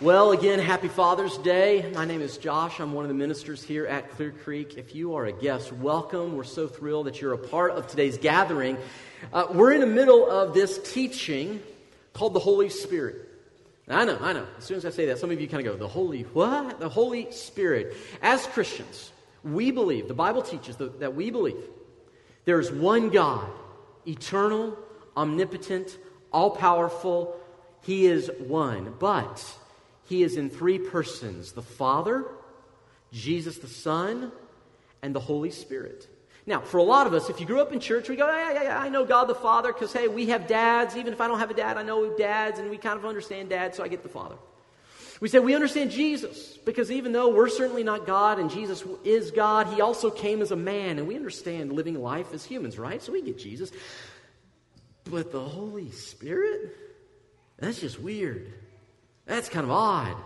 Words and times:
Well, 0.00 0.32
again, 0.32 0.58
happy 0.58 0.88
Father's 0.88 1.38
Day. 1.38 1.88
My 1.94 2.04
name 2.04 2.20
is 2.20 2.36
Josh. 2.36 2.80
I'm 2.80 2.94
one 2.94 3.04
of 3.04 3.08
the 3.08 3.14
ministers 3.14 3.62
here 3.62 3.86
at 3.86 4.10
Clear 4.10 4.32
Creek. 4.32 4.74
If 4.76 4.92
you 4.92 5.14
are 5.14 5.26
a 5.26 5.32
guest, 5.32 5.72
welcome. 5.72 6.36
We're 6.36 6.42
so 6.42 6.66
thrilled 6.66 7.06
that 7.06 7.20
you're 7.20 7.32
a 7.32 7.38
part 7.38 7.70
of 7.70 7.86
today's 7.86 8.18
gathering. 8.18 8.76
Uh, 9.32 9.46
we're 9.52 9.72
in 9.72 9.78
the 9.78 9.86
middle 9.86 10.28
of 10.28 10.52
this 10.52 10.80
teaching 10.92 11.62
called 12.12 12.34
the 12.34 12.40
Holy 12.40 12.70
Spirit. 12.70 13.28
I 13.86 14.04
know, 14.04 14.18
I 14.20 14.32
know. 14.32 14.48
As 14.58 14.64
soon 14.64 14.78
as 14.78 14.84
I 14.84 14.90
say 14.90 15.06
that, 15.06 15.18
some 15.18 15.30
of 15.30 15.40
you 15.40 15.46
kind 15.46 15.64
of 15.64 15.72
go, 15.72 15.78
the 15.78 15.86
Holy, 15.86 16.22
what? 16.22 16.80
The 16.80 16.88
Holy 16.88 17.30
Spirit. 17.30 17.96
As 18.20 18.44
Christians, 18.48 19.12
we 19.44 19.70
believe, 19.70 20.08
the 20.08 20.14
Bible 20.14 20.42
teaches 20.42 20.74
that, 20.78 20.98
that 20.98 21.14
we 21.14 21.30
believe 21.30 21.62
there 22.46 22.58
is 22.58 22.72
one 22.72 23.10
God, 23.10 23.48
eternal, 24.08 24.76
omnipotent, 25.16 25.96
all 26.32 26.50
powerful. 26.50 27.36
He 27.82 28.06
is 28.06 28.28
one. 28.40 28.92
But 28.98 29.56
he 30.06 30.22
is 30.22 30.36
in 30.36 30.50
three 30.50 30.78
persons 30.78 31.52
the 31.52 31.62
Father, 31.62 32.24
Jesus 33.12 33.58
the 33.58 33.68
Son, 33.68 34.32
and 35.02 35.14
the 35.14 35.20
Holy 35.20 35.50
Spirit. 35.50 36.08
Now, 36.46 36.60
for 36.60 36.76
a 36.76 36.82
lot 36.82 37.06
of 37.06 37.14
us, 37.14 37.30
if 37.30 37.40
you 37.40 37.46
grew 37.46 37.60
up 37.60 37.72
in 37.72 37.80
church, 37.80 38.08
we 38.08 38.16
go, 38.16 38.26
yeah, 38.26 38.52
yeah, 38.52 38.62
yeah, 38.64 38.78
I 38.78 38.90
know 38.90 39.04
God 39.06 39.24
the 39.26 39.34
Father 39.34 39.72
because, 39.72 39.92
hey, 39.94 40.08
we 40.08 40.26
have 40.26 40.46
dads. 40.46 40.94
Even 40.94 41.14
if 41.14 41.20
I 41.20 41.26
don't 41.26 41.38
have 41.38 41.50
a 41.50 41.54
dad, 41.54 41.78
I 41.78 41.82
know 41.82 42.14
dads, 42.16 42.58
and 42.58 42.68
we 42.68 42.76
kind 42.76 42.98
of 42.98 43.06
understand 43.06 43.48
dad, 43.48 43.74
so 43.74 43.82
I 43.82 43.88
get 43.88 44.02
the 44.02 44.10
Father. 44.10 44.36
We 45.20 45.28
say 45.28 45.38
we 45.38 45.54
understand 45.54 45.90
Jesus 45.90 46.58
because 46.64 46.90
even 46.90 47.12
though 47.12 47.28
we're 47.28 47.48
certainly 47.48 47.84
not 47.84 48.04
God 48.06 48.38
and 48.38 48.50
Jesus 48.50 48.84
is 49.04 49.30
God, 49.30 49.68
he 49.68 49.80
also 49.80 50.10
came 50.10 50.42
as 50.42 50.50
a 50.50 50.56
man, 50.56 50.98
and 50.98 51.08
we 51.08 51.16
understand 51.16 51.72
living 51.72 51.94
life 52.02 52.34
as 52.34 52.44
humans, 52.44 52.78
right? 52.78 53.02
So 53.02 53.12
we 53.12 53.22
get 53.22 53.38
Jesus. 53.38 53.70
But 55.04 55.32
the 55.32 55.40
Holy 55.40 55.90
Spirit? 55.92 56.76
That's 57.58 57.80
just 57.80 57.98
weird. 58.00 58.52
That's 59.26 59.48
kind 59.48 59.64
of 59.64 59.70
odd. 59.70 60.16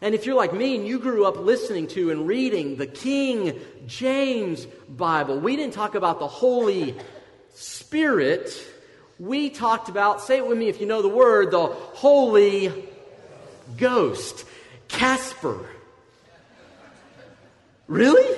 And 0.00 0.14
if 0.14 0.26
you're 0.26 0.36
like 0.36 0.52
me 0.52 0.76
and 0.76 0.86
you 0.86 0.98
grew 0.98 1.24
up 1.24 1.36
listening 1.36 1.88
to 1.88 2.10
and 2.10 2.26
reading 2.26 2.76
the 2.76 2.86
King 2.86 3.58
James 3.86 4.66
Bible, 4.88 5.40
we 5.40 5.56
didn't 5.56 5.74
talk 5.74 5.96
about 5.96 6.20
the 6.20 6.28
Holy 6.28 6.94
Spirit. 7.54 8.64
We 9.18 9.50
talked 9.50 9.88
about, 9.88 10.20
say 10.20 10.36
it 10.36 10.46
with 10.46 10.56
me 10.56 10.68
if 10.68 10.80
you 10.80 10.86
know 10.86 11.02
the 11.02 11.08
word, 11.08 11.50
the 11.50 11.66
Holy 11.66 12.72
Ghost. 13.76 14.44
Casper. 14.86 15.66
Really? 17.88 18.37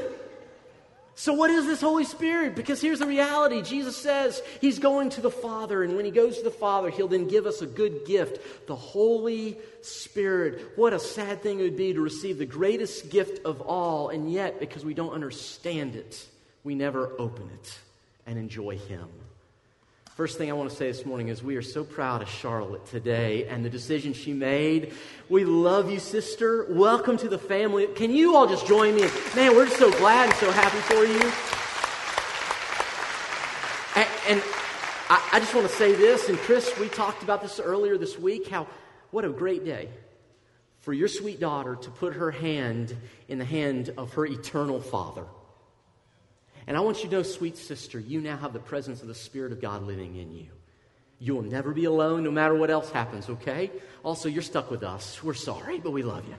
So, 1.20 1.34
what 1.34 1.50
is 1.50 1.66
this 1.66 1.82
Holy 1.82 2.04
Spirit? 2.04 2.56
Because 2.56 2.80
here's 2.80 3.00
the 3.00 3.06
reality 3.06 3.60
Jesus 3.60 3.94
says 3.94 4.40
he's 4.62 4.78
going 4.78 5.10
to 5.10 5.20
the 5.20 5.30
Father, 5.30 5.82
and 5.82 5.94
when 5.94 6.06
he 6.06 6.10
goes 6.10 6.38
to 6.38 6.44
the 6.44 6.50
Father, 6.50 6.88
he'll 6.88 7.08
then 7.08 7.28
give 7.28 7.44
us 7.44 7.60
a 7.60 7.66
good 7.66 8.06
gift 8.06 8.66
the 8.66 8.74
Holy 8.74 9.58
Spirit. 9.82 10.72
What 10.76 10.94
a 10.94 10.98
sad 10.98 11.42
thing 11.42 11.60
it 11.60 11.64
would 11.64 11.76
be 11.76 11.92
to 11.92 12.00
receive 12.00 12.38
the 12.38 12.46
greatest 12.46 13.10
gift 13.10 13.44
of 13.44 13.60
all, 13.60 14.08
and 14.08 14.32
yet, 14.32 14.60
because 14.60 14.82
we 14.82 14.94
don't 14.94 15.12
understand 15.12 15.94
it, 15.94 16.26
we 16.64 16.74
never 16.74 17.12
open 17.18 17.50
it 17.52 17.78
and 18.24 18.38
enjoy 18.38 18.78
him. 18.78 19.10
First 20.20 20.36
thing 20.36 20.50
I 20.50 20.52
want 20.52 20.68
to 20.68 20.76
say 20.76 20.86
this 20.86 21.06
morning 21.06 21.28
is 21.28 21.42
we 21.42 21.56
are 21.56 21.62
so 21.62 21.82
proud 21.82 22.20
of 22.20 22.28
Charlotte 22.28 22.84
today 22.84 23.46
and 23.46 23.64
the 23.64 23.70
decision 23.70 24.12
she 24.12 24.34
made. 24.34 24.92
We 25.30 25.46
love 25.46 25.90
you, 25.90 25.98
sister. 25.98 26.66
Welcome 26.68 27.16
to 27.16 27.28
the 27.30 27.38
family. 27.38 27.86
Can 27.86 28.10
you 28.10 28.36
all 28.36 28.46
just 28.46 28.66
join 28.66 28.96
me? 28.96 29.08
Man, 29.34 29.56
we're 29.56 29.64
just 29.64 29.78
so 29.78 29.90
glad 29.92 30.28
and 30.28 30.34
so 30.36 30.50
happy 30.50 30.76
for 30.80 31.06
you. 31.06 31.32
And, 33.96 34.08
and 34.28 34.42
I, 35.08 35.26
I 35.32 35.40
just 35.40 35.54
want 35.54 35.66
to 35.66 35.74
say 35.74 35.94
this, 35.94 36.28
and 36.28 36.36
Chris, 36.36 36.70
we 36.78 36.90
talked 36.90 37.22
about 37.22 37.40
this 37.40 37.58
earlier 37.58 37.96
this 37.96 38.18
week 38.18 38.46
how 38.48 38.66
what 39.12 39.24
a 39.24 39.30
great 39.30 39.64
day 39.64 39.88
for 40.80 40.92
your 40.92 41.08
sweet 41.08 41.40
daughter 41.40 41.76
to 41.76 41.90
put 41.92 42.12
her 42.12 42.30
hand 42.30 42.94
in 43.28 43.38
the 43.38 43.46
hand 43.46 43.94
of 43.96 44.12
her 44.12 44.26
eternal 44.26 44.82
father. 44.82 45.24
And 46.70 46.76
I 46.76 46.82
want 46.82 47.02
you 47.02 47.10
to 47.10 47.16
know, 47.16 47.22
sweet 47.24 47.58
sister, 47.58 47.98
you 47.98 48.20
now 48.20 48.36
have 48.36 48.52
the 48.52 48.60
presence 48.60 49.02
of 49.02 49.08
the 49.08 49.14
Spirit 49.16 49.50
of 49.50 49.60
God 49.60 49.82
living 49.82 50.14
in 50.14 50.32
you. 50.32 50.46
You 51.18 51.34
will 51.34 51.42
never 51.42 51.72
be 51.72 51.84
alone 51.86 52.22
no 52.22 52.30
matter 52.30 52.54
what 52.54 52.70
else 52.70 52.92
happens, 52.92 53.28
okay? 53.28 53.72
Also, 54.04 54.28
you're 54.28 54.40
stuck 54.40 54.70
with 54.70 54.84
us. 54.84 55.20
We're 55.20 55.34
sorry, 55.34 55.80
but 55.80 55.90
we 55.90 56.04
love 56.04 56.28
you. 56.28 56.36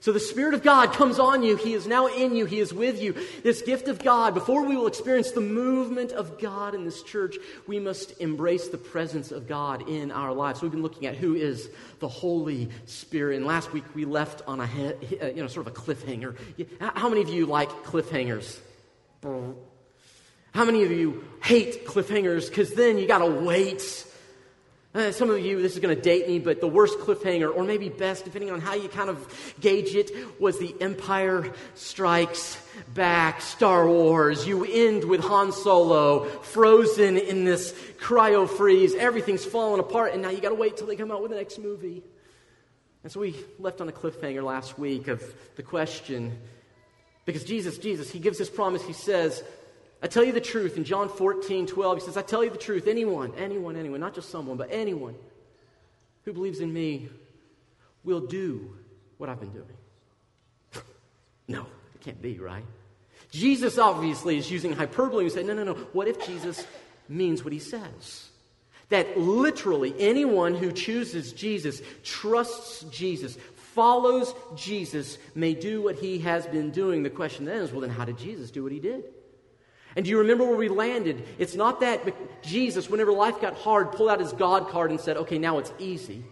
So 0.00 0.10
the 0.10 0.18
Spirit 0.18 0.54
of 0.54 0.64
God 0.64 0.92
comes 0.92 1.20
on 1.20 1.44
you. 1.44 1.54
He 1.54 1.74
is 1.74 1.86
now 1.86 2.08
in 2.08 2.34
you. 2.34 2.46
He 2.46 2.58
is 2.58 2.74
with 2.74 3.00
you. 3.00 3.14
This 3.44 3.62
gift 3.62 3.86
of 3.86 4.02
God, 4.02 4.34
before 4.34 4.64
we 4.64 4.74
will 4.74 4.88
experience 4.88 5.30
the 5.30 5.40
movement 5.40 6.10
of 6.10 6.40
God 6.40 6.74
in 6.74 6.84
this 6.84 7.04
church, 7.04 7.36
we 7.68 7.78
must 7.78 8.20
embrace 8.20 8.66
the 8.66 8.76
presence 8.76 9.30
of 9.30 9.46
God 9.46 9.88
in 9.88 10.10
our 10.10 10.32
lives. 10.32 10.58
So 10.58 10.66
we've 10.66 10.72
been 10.72 10.82
looking 10.82 11.06
at 11.06 11.14
who 11.14 11.36
is 11.36 11.70
the 12.00 12.08
Holy 12.08 12.70
Spirit. 12.86 13.36
And 13.36 13.46
last 13.46 13.72
week 13.72 13.84
we 13.94 14.04
left 14.04 14.42
on 14.48 14.58
a, 14.58 14.64
uh, 14.64 15.26
you 15.26 15.42
know, 15.42 15.46
sort 15.46 15.68
of 15.68 15.72
a 15.74 15.76
cliffhanger. 15.76 16.34
How 16.80 17.08
many 17.08 17.22
of 17.22 17.28
you 17.28 17.46
like 17.46 17.70
cliffhangers? 17.84 18.58
How 19.22 20.64
many 20.64 20.84
of 20.84 20.92
you 20.92 21.24
hate 21.42 21.86
cliffhangers 21.86 22.48
because 22.48 22.72
then 22.74 22.98
you 22.98 23.06
got 23.06 23.18
to 23.18 23.26
wait? 23.26 24.06
Uh, 24.94 25.12
some 25.12 25.30
of 25.30 25.38
you, 25.38 25.60
this 25.60 25.74
is 25.74 25.80
going 25.80 25.94
to 25.94 26.00
date 26.00 26.26
me, 26.26 26.38
but 26.38 26.60
the 26.60 26.66
worst 26.66 26.98
cliffhanger, 26.98 27.54
or 27.54 27.62
maybe 27.62 27.88
best, 27.88 28.24
depending 28.24 28.50
on 28.50 28.60
how 28.60 28.74
you 28.74 28.88
kind 28.88 29.10
of 29.10 29.54
gauge 29.60 29.94
it, 29.94 30.10
was 30.40 30.58
the 30.58 30.74
Empire 30.80 31.52
Strikes 31.74 32.58
Back 32.94 33.42
Star 33.42 33.86
Wars. 33.86 34.46
You 34.46 34.64
end 34.64 35.04
with 35.04 35.20
Han 35.20 35.52
Solo 35.52 36.24
frozen 36.24 37.18
in 37.18 37.44
this 37.44 37.72
cryo 37.98 38.48
freeze. 38.48 38.94
Everything's 38.94 39.44
falling 39.44 39.78
apart, 39.78 40.14
and 40.14 40.22
now 40.22 40.30
you 40.30 40.40
got 40.40 40.48
to 40.48 40.54
wait 40.54 40.76
till 40.76 40.86
they 40.86 40.96
come 40.96 41.12
out 41.12 41.20
with 41.20 41.32
the 41.32 41.36
next 41.36 41.58
movie. 41.58 42.02
And 43.04 43.12
so 43.12 43.20
we 43.20 43.36
left 43.58 43.80
on 43.80 43.88
a 43.88 43.92
cliffhanger 43.92 44.42
last 44.42 44.78
week 44.78 45.06
of 45.08 45.22
the 45.56 45.62
question 45.62 46.38
because 47.28 47.44
Jesus, 47.44 47.76
Jesus, 47.76 48.10
he 48.10 48.20
gives 48.20 48.38
this 48.38 48.48
promise. 48.48 48.82
He 48.82 48.94
says, 48.94 49.44
I 50.02 50.06
tell 50.06 50.24
you 50.24 50.32
the 50.32 50.40
truth 50.40 50.78
in 50.78 50.84
John 50.84 51.10
14, 51.10 51.66
12. 51.66 51.98
He 51.98 52.04
says, 52.06 52.16
I 52.16 52.22
tell 52.22 52.42
you 52.42 52.48
the 52.48 52.56
truth. 52.56 52.86
Anyone, 52.88 53.34
anyone, 53.36 53.76
anyone, 53.76 54.00
not 54.00 54.14
just 54.14 54.30
someone, 54.30 54.56
but 54.56 54.70
anyone 54.72 55.14
who 56.24 56.32
believes 56.32 56.60
in 56.60 56.72
me 56.72 57.10
will 58.02 58.20
do 58.20 58.74
what 59.18 59.28
I've 59.28 59.40
been 59.40 59.52
doing. 59.52 59.66
no, 61.48 61.66
it 61.94 62.00
can't 62.00 62.22
be, 62.22 62.38
right? 62.38 62.64
Jesus 63.30 63.76
obviously 63.76 64.38
is 64.38 64.50
using 64.50 64.72
hyperbole 64.72 65.24
and 65.24 65.30
say, 65.30 65.42
no, 65.42 65.52
no, 65.52 65.64
no. 65.64 65.74
What 65.92 66.08
if 66.08 66.24
Jesus 66.24 66.66
means 67.10 67.44
what 67.44 67.52
he 67.52 67.58
says? 67.58 68.30
That 68.88 69.18
literally 69.18 69.94
anyone 69.98 70.54
who 70.54 70.72
chooses 70.72 71.34
Jesus, 71.34 71.82
trusts 72.02 72.84
Jesus, 72.84 73.36
follows 73.74 74.34
Jesus 74.56 75.18
may 75.34 75.54
do 75.54 75.82
what 75.82 75.96
he 75.96 76.18
has 76.20 76.46
been 76.46 76.70
doing. 76.70 77.02
The 77.02 77.10
question 77.10 77.44
then 77.44 77.62
is 77.62 77.72
well, 77.72 77.82
then 77.82 77.90
how 77.90 78.04
did 78.04 78.18
Jesus 78.18 78.50
do 78.50 78.62
what 78.62 78.72
he 78.72 78.80
did? 78.80 79.04
And 79.96 80.04
do 80.04 80.10
you 80.10 80.18
remember 80.18 80.44
where 80.44 80.56
we 80.56 80.68
landed? 80.68 81.24
It's 81.38 81.54
not 81.54 81.80
that 81.80 82.42
Jesus, 82.42 82.88
whenever 82.88 83.10
life 83.10 83.40
got 83.40 83.54
hard, 83.54 83.92
pulled 83.92 84.10
out 84.10 84.20
his 84.20 84.32
God 84.32 84.68
card 84.68 84.90
and 84.90 85.00
said, 85.00 85.16
okay, 85.16 85.38
now 85.38 85.58
it's 85.58 85.72
easy. 85.78 86.22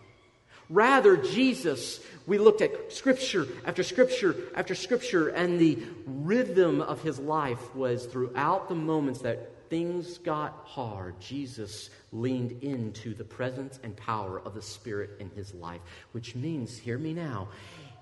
Rather, 0.69 1.17
Jesus, 1.17 2.01
we 2.27 2.39
looked 2.39 2.61
at 2.61 2.93
scripture 2.93 3.47
after 3.65 3.83
scripture 3.83 4.37
after 4.55 4.75
scripture, 4.75 5.29
and 5.29 5.59
the 5.59 5.79
rhythm 6.07 6.81
of 6.81 7.03
his 7.03 7.19
life 7.19 7.75
was 7.75 8.07
throughout 8.07 8.69
the 8.69 8.75
moments 8.75 9.21
that 9.23 9.53
things 9.69 10.19
got 10.19 10.62
hard, 10.65 11.21
Jesus 11.21 11.91
leaned 12.12 12.62
into 12.62 13.15
the 13.15 13.25
presence 13.25 13.78
and 13.82 13.97
power 13.97 14.41
of 14.41 14.54
the 14.54 14.62
Spirit 14.62 15.10
in 15.21 15.31
his 15.31 15.54
life, 15.54 15.81
which 16.12 16.34
means, 16.34 16.77
hear 16.77 16.99
me 16.99 17.12
now, 17.12 17.49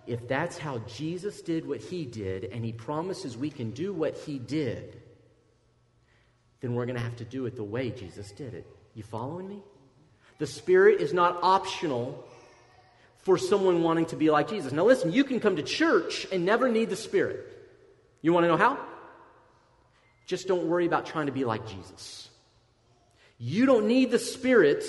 if 0.06 0.28
that's 0.28 0.58
how 0.58 0.78
Jesus 0.80 1.40
did 1.40 1.66
what 1.66 1.80
he 1.80 2.04
did, 2.04 2.44
and 2.44 2.64
he 2.64 2.72
promises 2.72 3.36
we 3.36 3.50
can 3.50 3.70
do 3.70 3.92
what 3.92 4.16
he 4.16 4.38
did, 4.38 5.00
then 6.60 6.74
we're 6.74 6.86
going 6.86 6.96
to 6.96 7.02
have 7.02 7.16
to 7.16 7.24
do 7.24 7.46
it 7.46 7.56
the 7.56 7.64
way 7.64 7.90
Jesus 7.90 8.30
did 8.32 8.54
it. 8.54 8.66
You 8.94 9.02
following 9.02 9.48
me? 9.48 9.62
The 10.38 10.46
Spirit 10.46 11.00
is 11.00 11.12
not 11.12 11.38
optional 11.42 12.26
for 13.18 13.38
someone 13.38 13.82
wanting 13.82 14.06
to 14.06 14.16
be 14.16 14.30
like 14.30 14.48
Jesus. 14.48 14.72
Now, 14.72 14.84
listen, 14.84 15.12
you 15.12 15.24
can 15.24 15.40
come 15.40 15.56
to 15.56 15.62
church 15.62 16.26
and 16.30 16.44
never 16.44 16.68
need 16.68 16.90
the 16.90 16.96
Spirit. 16.96 17.40
You 18.20 18.32
want 18.32 18.44
to 18.44 18.48
know 18.48 18.56
how? 18.56 18.78
Just 20.26 20.48
don't 20.48 20.66
worry 20.66 20.86
about 20.86 21.06
trying 21.06 21.26
to 21.26 21.32
be 21.32 21.44
like 21.44 21.66
Jesus. 21.66 22.28
You 23.38 23.66
don't 23.66 23.86
need 23.86 24.10
the 24.10 24.18
Spirit 24.18 24.84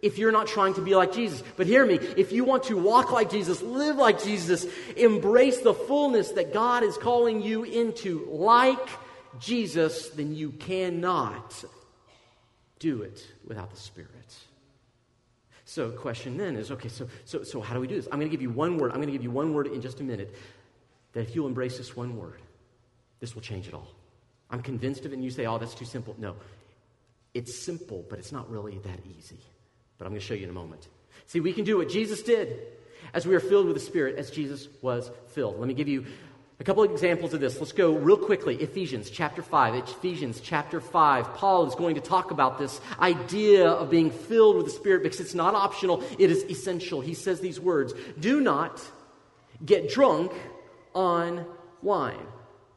if 0.00 0.18
you're 0.18 0.32
not 0.32 0.46
trying 0.46 0.74
to 0.74 0.80
be 0.80 0.94
like 0.94 1.12
Jesus. 1.12 1.42
But 1.56 1.66
hear 1.66 1.86
me, 1.86 1.94
if 1.94 2.32
you 2.32 2.44
want 2.44 2.64
to 2.64 2.76
walk 2.76 3.12
like 3.12 3.30
Jesus, 3.30 3.62
live 3.62 3.96
like 3.96 4.22
Jesus, 4.22 4.66
embrace 4.96 5.60
the 5.60 5.74
fullness 5.74 6.32
that 6.32 6.52
God 6.52 6.82
is 6.82 6.96
calling 6.96 7.42
you 7.42 7.64
into, 7.64 8.26
like 8.30 8.88
Jesus, 9.38 10.08
then 10.10 10.34
you 10.34 10.50
cannot 10.50 11.64
do 12.78 13.02
it 13.02 13.24
without 13.46 13.70
the 13.70 13.76
Spirit. 13.76 14.10
So, 15.64 15.90
question 15.90 16.36
then 16.36 16.56
is 16.56 16.70
okay, 16.70 16.88
so, 16.88 17.08
so, 17.24 17.44
so 17.44 17.60
how 17.60 17.74
do 17.74 17.80
we 17.80 17.86
do 17.86 17.94
this? 17.94 18.06
I'm 18.06 18.18
going 18.18 18.30
to 18.30 18.36
give 18.36 18.42
you 18.42 18.50
one 18.50 18.76
word. 18.76 18.90
I'm 18.90 18.98
going 18.98 19.06
to 19.06 19.12
give 19.12 19.22
you 19.22 19.30
one 19.30 19.54
word 19.54 19.68
in 19.68 19.80
just 19.80 20.00
a 20.00 20.04
minute 20.04 20.34
that 21.12 21.20
if 21.20 21.34
you'll 21.34 21.46
embrace 21.46 21.78
this 21.78 21.96
one 21.96 22.16
word, 22.16 22.42
this 23.20 23.34
will 23.34 23.42
change 23.42 23.68
it 23.68 23.74
all. 23.74 23.88
I'm 24.52 24.62
convinced 24.62 25.04
of 25.06 25.12
it, 25.12 25.14
and 25.14 25.24
you 25.24 25.30
say, 25.30 25.46
oh, 25.46 25.58
that's 25.58 25.74
too 25.74 25.86
simple. 25.86 26.14
No, 26.18 26.36
it's 27.34 27.64
simple, 27.64 28.04
but 28.08 28.18
it's 28.18 28.32
not 28.32 28.50
really 28.50 28.78
that 28.78 29.00
easy. 29.18 29.40
But 29.98 30.04
I'm 30.04 30.10
going 30.12 30.20
to 30.20 30.26
show 30.26 30.34
you 30.34 30.44
in 30.44 30.50
a 30.50 30.52
moment. 30.52 30.86
See, 31.26 31.40
we 31.40 31.52
can 31.52 31.64
do 31.64 31.78
what 31.78 31.88
Jesus 31.88 32.22
did. 32.22 32.60
as 33.14 33.26
we 33.26 33.34
are 33.34 33.40
filled 33.40 33.66
with 33.66 33.74
the 33.74 33.80
Spirit 33.80 34.16
as 34.16 34.30
Jesus 34.30 34.68
was 34.80 35.10
filled. 35.28 35.58
Let 35.58 35.68
me 35.68 35.74
give 35.74 35.88
you 35.88 36.04
a 36.60 36.64
couple 36.64 36.82
of 36.84 36.90
examples 36.90 37.34
of 37.34 37.40
this. 37.40 37.58
Let's 37.58 37.72
go 37.72 37.96
real 37.96 38.16
quickly. 38.16 38.56
Ephesians 38.56 39.10
chapter 39.10 39.42
5. 39.42 39.74
Ephesians 39.74 40.40
chapter 40.40 40.80
5. 40.80 41.34
Paul 41.34 41.66
is 41.66 41.74
going 41.74 41.96
to 41.96 42.00
talk 42.00 42.30
about 42.30 42.58
this 42.58 42.80
idea 43.00 43.68
of 43.68 43.90
being 43.90 44.10
filled 44.10 44.56
with 44.56 44.66
the 44.66 44.72
Spirit 44.72 45.02
because 45.02 45.20
it's 45.20 45.34
not 45.34 45.54
optional, 45.54 46.02
it 46.18 46.30
is 46.30 46.44
essential. 46.44 47.00
He 47.00 47.14
says 47.14 47.40
these 47.40 47.58
words 47.58 47.94
Do 48.18 48.40
not 48.40 48.82
get 49.64 49.90
drunk 49.90 50.32
on 50.94 51.44
wine. 51.82 52.26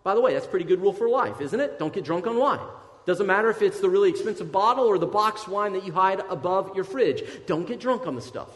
By 0.06 0.14
the 0.14 0.22
way, 0.22 0.34
that's 0.34 0.46
a 0.46 0.50
pretty 0.50 0.66
good 0.66 0.82
rule 0.82 0.94
for 0.94 1.10
life, 1.10 1.42
isn't 1.42 1.60
it? 1.60 1.80
Don't 1.80 1.92
get 1.92 2.06
drunk 2.06 2.28
on 2.28 2.38
wine. 2.38 2.60
Doesn't 3.08 3.26
matter 3.26 3.50
if 3.50 3.64
it's 3.64 3.80
the 3.80 3.90
really 3.90 4.12
expensive 4.12 4.52
bottle 4.52 4.86
or 4.86 5.00
the 5.00 5.08
box 5.08 5.48
wine 5.48 5.74
that 5.74 5.84
you 5.84 5.92
hide 5.92 6.22
above 6.30 6.76
your 6.76 6.84
fridge. 6.84 7.24
Don't 7.48 7.68
get 7.68 7.80
drunk 7.80 8.06
on 8.06 8.16
the 8.16 8.22
stuff. 8.22 8.50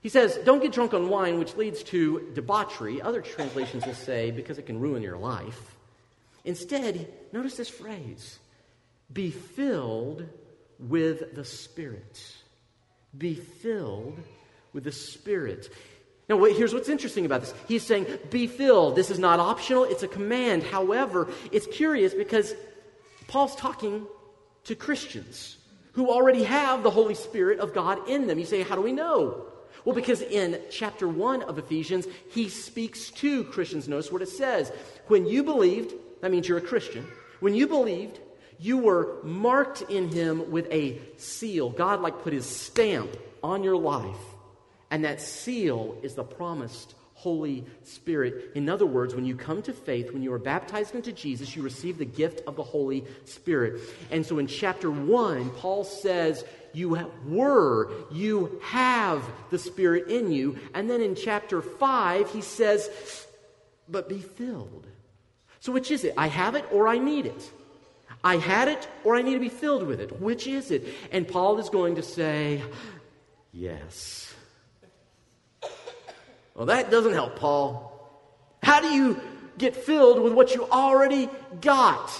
He 0.00 0.08
says, 0.08 0.36
Don't 0.44 0.60
get 0.60 0.72
drunk 0.72 0.92
on 0.92 1.08
wine, 1.08 1.38
which 1.38 1.54
leads 1.54 1.84
to 1.84 2.32
debauchery. 2.34 3.00
Other 3.00 3.22
translations 3.22 3.86
will 3.86 3.94
say, 3.94 4.32
because 4.32 4.58
it 4.58 4.66
can 4.66 4.80
ruin 4.80 5.02
your 5.02 5.18
life. 5.18 5.76
Instead, 6.44 7.08
notice 7.32 7.56
this 7.56 7.68
phrase 7.68 8.40
be 9.12 9.30
filled 9.30 10.26
with 10.80 11.36
the 11.36 11.44
Spirit. 11.44 12.34
Be 13.16 13.34
filled 13.34 14.18
with 14.72 14.82
the 14.82 14.92
Spirit. 14.92 15.68
Now, 16.30 16.44
here's 16.44 16.72
what's 16.72 16.88
interesting 16.88 17.26
about 17.26 17.40
this. 17.40 17.52
He's 17.66 17.82
saying, 17.82 18.06
be 18.30 18.46
filled. 18.46 18.94
This 18.94 19.10
is 19.10 19.18
not 19.18 19.40
optional, 19.40 19.82
it's 19.82 20.04
a 20.04 20.08
command. 20.08 20.62
However, 20.62 21.28
it's 21.50 21.66
curious 21.66 22.14
because 22.14 22.54
Paul's 23.26 23.56
talking 23.56 24.06
to 24.62 24.76
Christians 24.76 25.56
who 25.94 26.08
already 26.08 26.44
have 26.44 26.84
the 26.84 26.90
Holy 26.90 27.16
Spirit 27.16 27.58
of 27.58 27.74
God 27.74 28.08
in 28.08 28.28
them. 28.28 28.38
You 28.38 28.44
say, 28.44 28.62
how 28.62 28.76
do 28.76 28.80
we 28.80 28.92
know? 28.92 29.44
Well, 29.84 29.94
because 29.94 30.22
in 30.22 30.60
chapter 30.70 31.08
1 31.08 31.42
of 31.42 31.58
Ephesians, 31.58 32.06
he 32.30 32.48
speaks 32.48 33.10
to 33.10 33.42
Christians. 33.42 33.88
Notice 33.88 34.12
what 34.12 34.22
it 34.22 34.28
says. 34.28 34.70
When 35.08 35.26
you 35.26 35.42
believed, 35.42 35.94
that 36.20 36.30
means 36.30 36.46
you're 36.46 36.58
a 36.58 36.62
Christian. 36.62 37.08
When 37.40 37.56
you 37.56 37.66
believed, 37.66 38.20
you 38.60 38.78
were 38.78 39.16
marked 39.24 39.82
in 39.82 40.10
him 40.10 40.52
with 40.52 40.70
a 40.70 41.00
seal. 41.16 41.70
God, 41.70 42.02
like, 42.02 42.22
put 42.22 42.32
his 42.32 42.46
stamp 42.46 43.16
on 43.42 43.64
your 43.64 43.76
life. 43.76 44.29
And 44.90 45.04
that 45.04 45.20
seal 45.20 45.96
is 46.02 46.14
the 46.14 46.24
promised 46.24 46.94
Holy 47.20 47.66
Spirit. 47.84 48.52
In 48.54 48.70
other 48.70 48.86
words, 48.86 49.14
when 49.14 49.26
you 49.26 49.36
come 49.36 49.60
to 49.62 49.74
faith, 49.74 50.10
when 50.10 50.22
you 50.22 50.32
are 50.32 50.38
baptized 50.38 50.94
into 50.94 51.12
Jesus, 51.12 51.54
you 51.54 51.62
receive 51.62 51.98
the 51.98 52.06
gift 52.06 52.40
of 52.46 52.56
the 52.56 52.62
Holy 52.62 53.04
Spirit. 53.26 53.82
And 54.10 54.24
so 54.24 54.38
in 54.38 54.46
chapter 54.46 54.90
1, 54.90 55.50
Paul 55.50 55.84
says, 55.84 56.44
You 56.72 57.10
were, 57.26 57.92
you 58.10 58.58
have 58.62 59.22
the 59.50 59.58
Spirit 59.58 60.08
in 60.08 60.32
you. 60.32 60.58
And 60.72 60.88
then 60.88 61.02
in 61.02 61.14
chapter 61.14 61.60
5, 61.60 62.30
he 62.32 62.40
says, 62.40 62.88
But 63.86 64.08
be 64.08 64.20
filled. 64.20 64.86
So 65.60 65.72
which 65.72 65.90
is 65.90 66.04
it? 66.04 66.14
I 66.16 66.28
have 66.28 66.54
it 66.54 66.64
or 66.72 66.88
I 66.88 66.96
need 66.96 67.26
it? 67.26 67.50
I 68.24 68.36
had 68.36 68.68
it 68.68 68.88
or 69.04 69.14
I 69.14 69.20
need 69.20 69.34
to 69.34 69.40
be 69.40 69.50
filled 69.50 69.86
with 69.86 70.00
it? 70.00 70.22
Which 70.22 70.46
is 70.46 70.70
it? 70.70 70.88
And 71.12 71.28
Paul 71.28 71.58
is 71.58 71.68
going 71.68 71.96
to 71.96 72.02
say, 72.02 72.62
Yes. 73.52 74.29
Well, 76.60 76.66
that 76.66 76.90
doesn't 76.90 77.14
help, 77.14 77.36
Paul. 77.36 77.90
How 78.62 78.82
do 78.82 78.88
you 78.88 79.18
get 79.56 79.74
filled 79.74 80.20
with 80.20 80.34
what 80.34 80.54
you 80.54 80.68
already 80.68 81.30
got? 81.62 82.12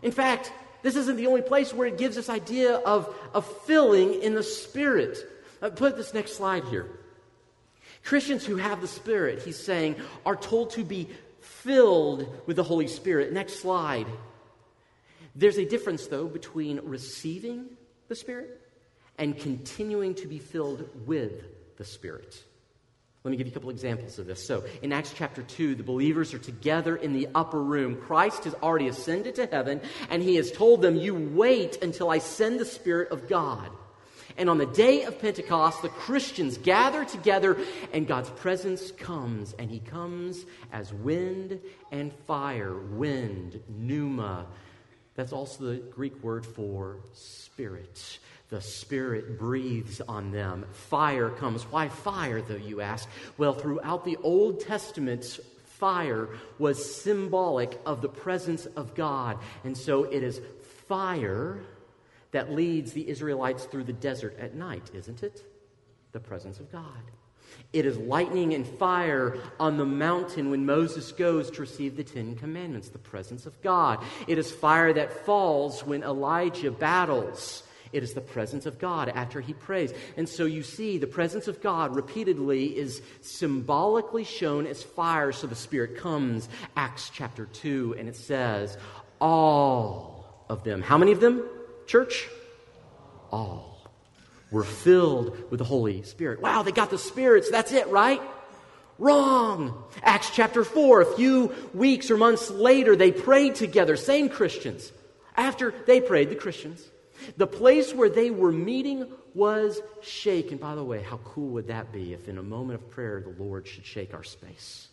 In 0.00 0.12
fact, 0.12 0.50
this 0.80 0.96
isn't 0.96 1.16
the 1.16 1.26
only 1.26 1.42
place 1.42 1.74
where 1.74 1.86
it 1.86 1.98
gives 1.98 2.16
this 2.16 2.30
idea 2.30 2.76
of, 2.76 3.14
of 3.34 3.44
filling 3.64 4.22
in 4.22 4.34
the 4.34 4.42
Spirit. 4.42 5.18
Uh, 5.60 5.68
put 5.68 5.94
this 5.94 6.14
next 6.14 6.38
slide 6.38 6.64
here. 6.64 6.86
Christians 8.02 8.46
who 8.46 8.56
have 8.56 8.80
the 8.80 8.88
Spirit, 8.88 9.42
he's 9.42 9.62
saying, 9.62 9.96
are 10.24 10.36
told 10.36 10.70
to 10.70 10.82
be 10.82 11.10
filled 11.40 12.26
with 12.46 12.56
the 12.56 12.64
Holy 12.64 12.88
Spirit. 12.88 13.30
Next 13.30 13.60
slide. 13.60 14.06
There's 15.34 15.58
a 15.58 15.66
difference, 15.66 16.06
though, 16.06 16.28
between 16.28 16.80
receiving 16.82 17.66
the 18.08 18.16
Spirit 18.16 18.58
and 19.18 19.36
continuing 19.36 20.14
to 20.14 20.26
be 20.26 20.38
filled 20.38 20.88
with 21.06 21.44
the 21.76 21.84
Spirit. 21.84 22.42
Let 23.26 23.32
me 23.32 23.38
give 23.38 23.48
you 23.48 23.50
a 23.50 23.54
couple 23.54 23.70
examples 23.70 24.20
of 24.20 24.28
this. 24.28 24.46
So, 24.46 24.62
in 24.82 24.92
Acts 24.92 25.12
chapter 25.12 25.42
2, 25.42 25.74
the 25.74 25.82
believers 25.82 26.32
are 26.32 26.38
together 26.38 26.94
in 26.94 27.12
the 27.12 27.26
upper 27.34 27.60
room. 27.60 27.96
Christ 27.96 28.44
has 28.44 28.54
already 28.62 28.86
ascended 28.86 29.34
to 29.34 29.46
heaven, 29.46 29.80
and 30.10 30.22
he 30.22 30.36
has 30.36 30.52
told 30.52 30.80
them, 30.80 30.94
You 30.94 31.16
wait 31.16 31.82
until 31.82 32.08
I 32.08 32.18
send 32.18 32.60
the 32.60 32.64
Spirit 32.64 33.10
of 33.10 33.28
God. 33.28 33.68
And 34.36 34.48
on 34.48 34.58
the 34.58 34.66
day 34.66 35.02
of 35.02 35.18
Pentecost, 35.18 35.82
the 35.82 35.88
Christians 35.88 36.56
gather 36.56 37.04
together, 37.04 37.58
and 37.92 38.06
God's 38.06 38.30
presence 38.30 38.92
comes, 38.92 39.56
and 39.58 39.72
he 39.72 39.80
comes 39.80 40.46
as 40.70 40.94
wind 40.94 41.58
and 41.90 42.12
fire. 42.28 42.78
Wind, 42.78 43.60
pneuma. 43.68 44.46
That's 45.16 45.32
also 45.32 45.64
the 45.64 45.76
Greek 45.78 46.22
word 46.22 46.46
for 46.46 47.00
spirit. 47.12 48.20
The 48.48 48.60
Spirit 48.60 49.38
breathes 49.38 50.00
on 50.00 50.30
them. 50.30 50.66
Fire 50.72 51.30
comes. 51.30 51.64
Why 51.64 51.88
fire, 51.88 52.40
though, 52.40 52.54
you 52.54 52.80
ask? 52.80 53.08
Well, 53.38 53.54
throughout 53.54 54.04
the 54.04 54.16
Old 54.22 54.60
Testament, 54.60 55.40
fire 55.64 56.28
was 56.58 57.02
symbolic 57.02 57.80
of 57.84 58.02
the 58.02 58.08
presence 58.08 58.66
of 58.66 58.94
God. 58.94 59.38
And 59.64 59.76
so 59.76 60.04
it 60.04 60.22
is 60.22 60.40
fire 60.86 61.60
that 62.30 62.52
leads 62.52 62.92
the 62.92 63.08
Israelites 63.08 63.64
through 63.64 63.84
the 63.84 63.92
desert 63.92 64.36
at 64.38 64.54
night, 64.54 64.90
isn't 64.94 65.22
it? 65.22 65.44
The 66.12 66.20
presence 66.20 66.60
of 66.60 66.70
God. 66.70 66.84
It 67.72 67.84
is 67.84 67.98
lightning 67.98 68.54
and 68.54 68.66
fire 68.66 69.38
on 69.58 69.76
the 69.76 69.84
mountain 69.84 70.50
when 70.50 70.66
Moses 70.66 71.12
goes 71.12 71.50
to 71.52 71.60
receive 71.60 71.96
the 71.96 72.04
Ten 72.04 72.36
Commandments, 72.36 72.88
the 72.88 72.98
presence 72.98 73.44
of 73.44 73.60
God. 73.60 74.02
It 74.26 74.38
is 74.38 74.50
fire 74.52 74.92
that 74.92 75.24
falls 75.26 75.84
when 75.84 76.02
Elijah 76.02 76.70
battles 76.70 77.62
it 77.92 78.02
is 78.02 78.14
the 78.14 78.20
presence 78.20 78.66
of 78.66 78.78
God 78.78 79.08
after 79.08 79.40
he 79.40 79.52
prays. 79.52 79.92
And 80.16 80.28
so 80.28 80.44
you 80.44 80.62
see, 80.62 80.98
the 80.98 81.06
presence 81.06 81.48
of 81.48 81.60
God 81.60 81.94
repeatedly 81.94 82.76
is 82.76 83.02
symbolically 83.20 84.24
shown 84.24 84.66
as 84.66 84.82
fire. 84.82 85.32
So 85.32 85.46
the 85.46 85.54
Spirit 85.54 85.96
comes, 85.96 86.48
Acts 86.76 87.10
chapter 87.12 87.46
2, 87.46 87.96
and 87.98 88.08
it 88.08 88.16
says, 88.16 88.76
All 89.20 90.44
of 90.48 90.64
them. 90.64 90.82
How 90.82 90.98
many 90.98 91.12
of 91.12 91.20
them, 91.20 91.42
church? 91.86 92.28
All 93.30 93.76
were 94.50 94.64
filled 94.64 95.50
with 95.50 95.58
the 95.58 95.64
Holy 95.64 96.02
Spirit. 96.02 96.40
Wow, 96.40 96.62
they 96.62 96.72
got 96.72 96.90
the 96.90 96.98
spirits. 96.98 97.50
That's 97.50 97.72
it, 97.72 97.88
right? 97.88 98.20
Wrong. 98.98 99.84
Acts 100.02 100.30
chapter 100.30 100.64
4, 100.64 101.02
a 101.02 101.16
few 101.16 101.52
weeks 101.74 102.10
or 102.10 102.16
months 102.16 102.50
later, 102.50 102.96
they 102.96 103.12
prayed 103.12 103.54
together, 103.54 103.96
same 103.96 104.28
Christians. 104.28 104.92
After 105.36 105.74
they 105.86 106.00
prayed, 106.00 106.30
the 106.30 106.36
Christians, 106.36 106.82
the 107.36 107.46
place 107.46 107.94
where 107.94 108.08
they 108.08 108.30
were 108.30 108.52
meeting 108.52 109.06
was 109.34 109.80
shaken. 110.02 110.58
By 110.58 110.74
the 110.74 110.84
way, 110.84 111.02
how 111.02 111.18
cool 111.18 111.48
would 111.50 111.68
that 111.68 111.92
be 111.92 112.12
if 112.12 112.28
in 112.28 112.38
a 112.38 112.42
moment 112.42 112.80
of 112.80 112.90
prayer 112.90 113.20
the 113.20 113.42
Lord 113.42 113.66
should 113.66 113.84
shake 113.84 114.14
our 114.14 114.24
space? 114.24 114.88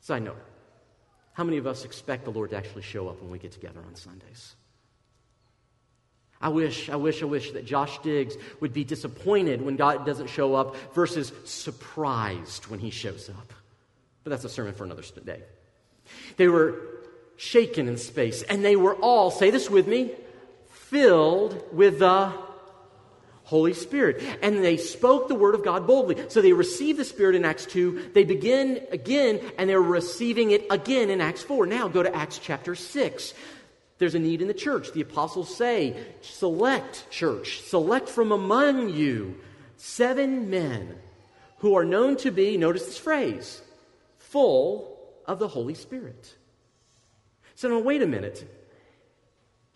Side 0.00 0.22
note 0.22 0.36
How 1.32 1.44
many 1.44 1.58
of 1.58 1.66
us 1.66 1.84
expect 1.84 2.24
the 2.24 2.30
Lord 2.30 2.50
to 2.50 2.56
actually 2.56 2.82
show 2.82 3.08
up 3.08 3.20
when 3.20 3.30
we 3.30 3.38
get 3.38 3.52
together 3.52 3.80
on 3.86 3.94
Sundays? 3.94 4.54
I 6.40 6.48
wish, 6.48 6.88
I 6.88 6.96
wish, 6.96 7.22
I 7.22 7.26
wish 7.26 7.52
that 7.52 7.66
Josh 7.66 7.98
Diggs 7.98 8.34
would 8.60 8.72
be 8.72 8.82
disappointed 8.82 9.60
when 9.60 9.76
God 9.76 10.06
doesn't 10.06 10.28
show 10.28 10.54
up 10.54 10.74
versus 10.94 11.32
surprised 11.44 12.66
when 12.68 12.80
he 12.80 12.88
shows 12.88 13.28
up. 13.28 13.52
But 14.24 14.30
that's 14.30 14.44
a 14.44 14.48
sermon 14.48 14.72
for 14.72 14.84
another 14.84 15.02
day. 15.24 15.42
They 16.38 16.48
were 16.48 16.76
shaken 17.36 17.88
in 17.88 17.98
space, 17.98 18.42
and 18.42 18.64
they 18.64 18.76
were 18.76 18.94
all, 18.96 19.30
say 19.30 19.50
this 19.50 19.68
with 19.68 19.86
me, 19.86 20.12
filled 20.90 21.62
with 21.72 22.00
the 22.00 22.32
Holy 23.44 23.74
Spirit. 23.74 24.22
And 24.42 24.62
they 24.62 24.76
spoke 24.76 25.28
the 25.28 25.34
word 25.34 25.54
of 25.54 25.64
God 25.64 25.86
boldly. 25.86 26.16
So 26.28 26.42
they 26.42 26.52
received 26.52 26.98
the 26.98 27.04
Spirit 27.04 27.36
in 27.36 27.44
Acts 27.44 27.64
2. 27.66 28.10
They 28.12 28.24
begin 28.24 28.80
again, 28.90 29.40
and 29.56 29.70
they're 29.70 29.80
receiving 29.80 30.50
it 30.50 30.66
again 30.68 31.10
in 31.10 31.20
Acts 31.20 31.42
4. 31.42 31.66
Now 31.66 31.88
go 31.88 32.02
to 32.02 32.14
Acts 32.14 32.38
chapter 32.38 32.74
6. 32.74 33.34
There's 33.98 34.14
a 34.14 34.18
need 34.18 34.42
in 34.42 34.48
the 34.48 34.54
church. 34.54 34.92
The 34.92 35.02
apostles 35.02 35.54
say, 35.54 35.96
Select, 36.22 37.08
church, 37.10 37.60
select 37.60 38.08
from 38.08 38.32
among 38.32 38.90
you 38.90 39.36
seven 39.76 40.50
men 40.50 40.96
who 41.58 41.76
are 41.76 41.84
known 41.84 42.16
to 42.16 42.30
be, 42.30 42.56
notice 42.56 42.86
this 42.86 42.98
phrase, 42.98 43.62
full 44.16 44.98
of 45.26 45.38
the 45.38 45.48
Holy 45.48 45.74
Spirit. 45.74 46.34
So 47.54 47.68
now, 47.68 47.78
wait 47.78 48.02
a 48.02 48.06
minute. 48.06 48.48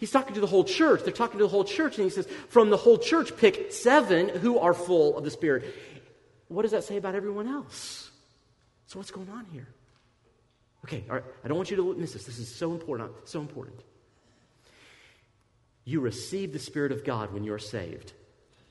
He's 0.05 0.11
talking 0.11 0.35
to 0.35 0.41
the 0.43 0.47
whole 0.47 0.65
church. 0.65 1.03
They're 1.03 1.15
talking 1.15 1.39
to 1.39 1.45
the 1.45 1.49
whole 1.49 1.65
church, 1.65 1.97
and 1.97 2.05
he 2.05 2.11
says, 2.11 2.29
From 2.51 2.69
the 2.69 2.77
whole 2.77 2.99
church, 2.99 3.35
pick 3.39 3.73
seven 3.73 4.29
who 4.29 4.59
are 4.59 4.75
full 4.75 5.17
of 5.17 5.25
the 5.25 5.31
Spirit. 5.31 5.65
What 6.49 6.61
does 6.61 6.73
that 6.73 6.85
say 6.85 6.99
about 6.99 7.15
everyone 7.15 7.49
else? 7.49 8.11
So, 8.87 8.99
what's 8.99 9.11
going 9.11 9.31
on 9.31 9.47
here? 9.51 9.67
Okay, 10.85 11.05
all 11.09 11.15
right. 11.15 11.25
I 11.43 11.49
don't 11.49 11.57
want 11.57 11.71
you 11.71 11.79
to 11.79 11.95
miss 11.95 12.13
this. 12.13 12.27
This 12.27 12.39
is 12.39 12.55
so 12.55 12.73
important. 12.73 13.13
So 13.25 13.41
important. 13.41 13.81
You 15.87 16.01
receive 16.01 16.53
the 16.53 16.59
Spirit 16.59 16.93
of 16.93 17.03
God 17.03 17.33
when 17.33 17.43
you're 17.43 17.59
saved. 17.59 18.13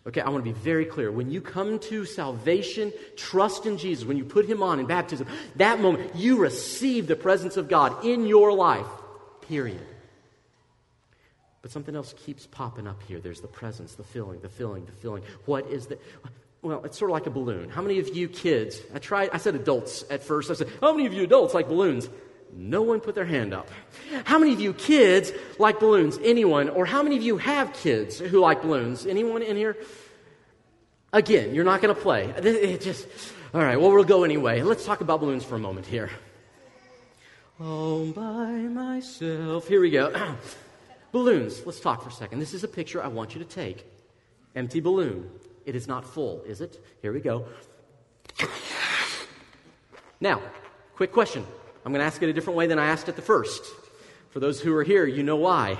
Okay, 0.06 0.22
I 0.22 0.30
want 0.30 0.46
to 0.46 0.54
be 0.54 0.60
very 0.60 0.86
clear. 0.86 1.12
When 1.12 1.32
you 1.32 1.42
come 1.42 1.80
to 1.80 2.06
salvation, 2.06 2.94
trust 3.18 3.66
in 3.66 3.80
Jesus, 3.80 4.06
when 4.06 4.18
you 4.18 4.24
put 4.24 4.46
Him 4.46 4.62
on 4.62 4.80
in 4.80 4.86
baptism, 4.86 5.26
that 5.56 5.82
moment 5.82 6.16
you 6.16 6.38
receive 6.38 7.08
the 7.08 7.16
presence 7.16 7.58
of 7.58 7.70
God 7.70 8.06
in 8.06 8.28
your 8.28 8.54
life, 8.54 8.86
period. 9.42 9.88
But 11.64 11.72
something 11.72 11.96
else 11.96 12.14
keeps 12.26 12.46
popping 12.46 12.88
up 12.88 13.02
here. 13.08 13.22
There's 13.22 13.40
the 13.40 13.48
presence, 13.48 13.96
the 13.96 14.04
filling, 14.04 14.42
the 14.42 14.50
filling, 14.50 14.86
the 14.86 14.92
filling. 14.92 15.24
What 15.46 15.66
is 15.68 15.88
the. 15.88 15.98
Well, 16.62 16.84
it's 16.84 16.98
sort 16.98 17.10
of 17.10 17.14
like 17.14 17.26
a 17.26 17.30
balloon. 17.30 17.70
How 17.70 17.82
many 17.82 18.00
of 18.00 18.16
you 18.16 18.28
kids, 18.28 18.82
I 18.94 19.00
tried, 19.00 19.30
I 19.34 19.38
said 19.38 19.56
adults 19.56 20.04
at 20.10 20.24
first. 20.24 20.52
I 20.52 20.54
said, 20.54 20.70
how 20.80 20.92
many 20.92 21.06
of 21.06 21.14
you 21.14 21.24
adults 21.24 21.54
like 21.54 21.68
balloons? 21.68 22.10
No 22.54 22.82
one 22.82 23.00
put 23.00 23.16
their 23.16 23.26
hand 23.26 23.54
up. 23.54 23.70
How 24.26 24.40
many 24.40 24.54
of 24.54 24.62
you 24.62 24.74
kids 24.74 25.32
like 25.58 25.80
balloons? 25.80 26.20
Anyone? 26.24 26.70
Or 26.70 26.86
how 26.86 27.02
many 27.02 27.18
of 27.18 27.24
you 27.24 27.38
have 27.38 27.74
kids 27.74 28.20
who 28.20 28.40
like 28.40 28.62
balloons? 28.62 29.06
Anyone 29.06 29.42
in 29.42 29.58
here? 29.58 29.76
Again, 31.12 31.54
you're 31.56 31.66
not 31.66 31.82
going 31.82 31.94
to 31.94 32.02
play. 32.02 32.34
It 32.44 32.82
just, 32.82 33.08
all 33.54 33.62
right, 33.62 33.80
well, 33.80 33.92
we'll 33.92 34.04
go 34.04 34.24
anyway. 34.24 34.62
Let's 34.62 34.86
talk 34.86 35.02
about 35.02 35.20
balloons 35.20 35.44
for 35.44 35.56
a 35.56 35.60
moment 35.60 35.86
here. 35.86 36.12
All 37.60 38.06
by 38.06 38.52
myself. 38.52 39.68
Here 39.68 39.82
we 39.82 39.92
go. 39.92 40.36
balloons. 41.14 41.66
Let's 41.66 41.80
talk 41.80 42.04
for 42.04 42.10
a 42.10 42.12
second. 42.12 42.40
This 42.40 42.54
is 42.54 42.66
a 42.66 42.68
picture 42.68 43.02
I 43.02 43.08
want 43.08 43.34
you 43.34 43.40
to 43.40 43.48
take. 43.48 43.86
Empty 44.56 44.82
balloon. 44.82 45.30
It 45.66 45.76
is 45.76 45.88
not 45.88 46.06
full, 46.06 46.44
is 46.46 46.60
it? 46.60 46.84
Here 47.02 47.14
we 47.14 47.22
go. 47.22 47.46
Now, 50.20 50.42
quick 50.96 51.14
question. 51.14 51.46
I'm 51.86 51.94
going 51.94 52.02
to 52.02 52.06
ask 52.06 52.22
it 52.22 52.30
a 52.30 52.34
different 52.34 52.58
way 52.58 52.68
than 52.68 52.80
I 52.80 52.88
asked 52.88 53.08
it 53.08 53.16
the 53.16 53.22
first. 53.22 53.64
For 54.32 54.40
those 54.42 54.60
who 54.60 54.76
are 54.76 54.84
here, 54.84 55.06
you 55.06 55.24
know 55.24 55.36
why. 55.36 55.78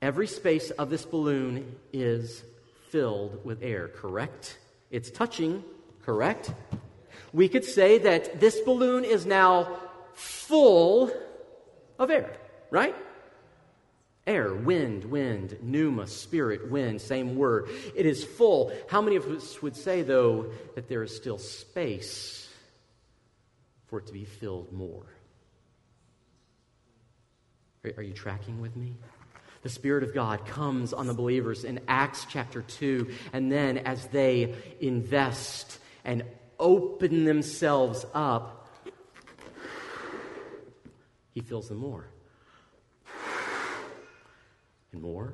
Every 0.00 0.26
space 0.26 0.70
of 0.70 0.90
this 0.90 1.04
balloon 1.04 1.76
is 1.92 2.42
filled 2.88 3.44
with 3.44 3.62
air, 3.62 3.88
correct? 3.88 4.58
It's 4.90 5.10
touching, 5.10 5.62
correct? 6.04 6.52
We 7.32 7.48
could 7.48 7.64
say 7.64 7.98
that 7.98 8.40
this 8.40 8.60
balloon 8.60 9.04
is 9.04 9.26
now 9.26 9.76
full 10.14 11.10
of 11.98 12.10
air, 12.10 12.30
right? 12.70 12.94
Air, 14.26 14.54
wind, 14.54 15.04
wind, 15.04 15.58
pneuma, 15.62 16.06
spirit, 16.06 16.70
wind, 16.70 17.00
same 17.00 17.36
word. 17.36 17.68
It 17.94 18.06
is 18.06 18.22
full. 18.24 18.72
How 18.88 19.02
many 19.02 19.16
of 19.16 19.26
us 19.26 19.60
would 19.60 19.76
say, 19.76 20.02
though, 20.02 20.52
that 20.74 20.88
there 20.88 21.02
is 21.02 21.14
still 21.14 21.38
space 21.38 22.42
for 23.92 23.98
it 23.98 24.06
to 24.06 24.12
be 24.14 24.24
filled 24.24 24.72
more. 24.72 25.04
Are 27.94 28.02
you 28.02 28.14
tracking 28.14 28.58
with 28.62 28.74
me? 28.74 28.96
The 29.60 29.68
Spirit 29.68 30.02
of 30.02 30.14
God 30.14 30.46
comes 30.46 30.94
on 30.94 31.06
the 31.06 31.12
believers 31.12 31.64
in 31.64 31.78
Acts 31.88 32.24
chapter 32.26 32.62
2, 32.62 33.10
and 33.34 33.52
then 33.52 33.76
as 33.76 34.06
they 34.06 34.54
invest 34.80 35.78
and 36.06 36.24
open 36.58 37.26
themselves 37.26 38.06
up, 38.14 38.66
He 41.32 41.42
fills 41.42 41.68
them 41.68 41.76
more. 41.76 42.06
And 44.92 45.02
more. 45.02 45.32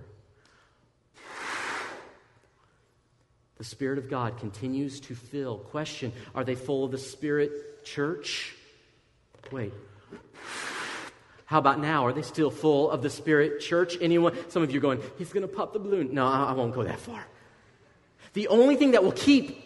The 3.59 3.65
Spirit 3.65 3.99
of 3.99 4.09
God 4.09 4.39
continues 4.39 5.01
to 5.01 5.15
fill. 5.15 5.59
Question 5.59 6.13
Are 6.35 6.45
they 6.45 6.55
full 6.55 6.85
of 6.85 6.93
the 6.93 6.99
Spirit 6.99 7.85
church? 7.85 8.55
Wait. 9.51 9.73
How 11.45 11.59
about 11.59 11.81
now? 11.81 12.07
Are 12.07 12.13
they 12.13 12.23
still 12.23 12.51
full 12.51 12.91
of 12.91 13.03
the 13.03 13.11
Spirit 13.11 13.61
church? 13.61 13.97
Anyone? 14.01 14.37
Some 14.51 14.63
of 14.63 14.71
you 14.71 14.79
are 14.79 14.83
going, 14.83 15.01
he's 15.17 15.33
going 15.33 15.49
to 15.49 15.53
pop 15.53 15.73
the 15.73 15.79
balloon. 15.79 16.15
No, 16.15 16.27
I 16.27 16.53
won't 16.53 16.75
go 16.75 16.85
that 16.85 17.01
far. 17.01 17.27
The 18.35 18.49
only 18.49 18.77
thing 18.77 18.93
that 18.93 19.03
will 19.03 19.13
keep 19.13 19.65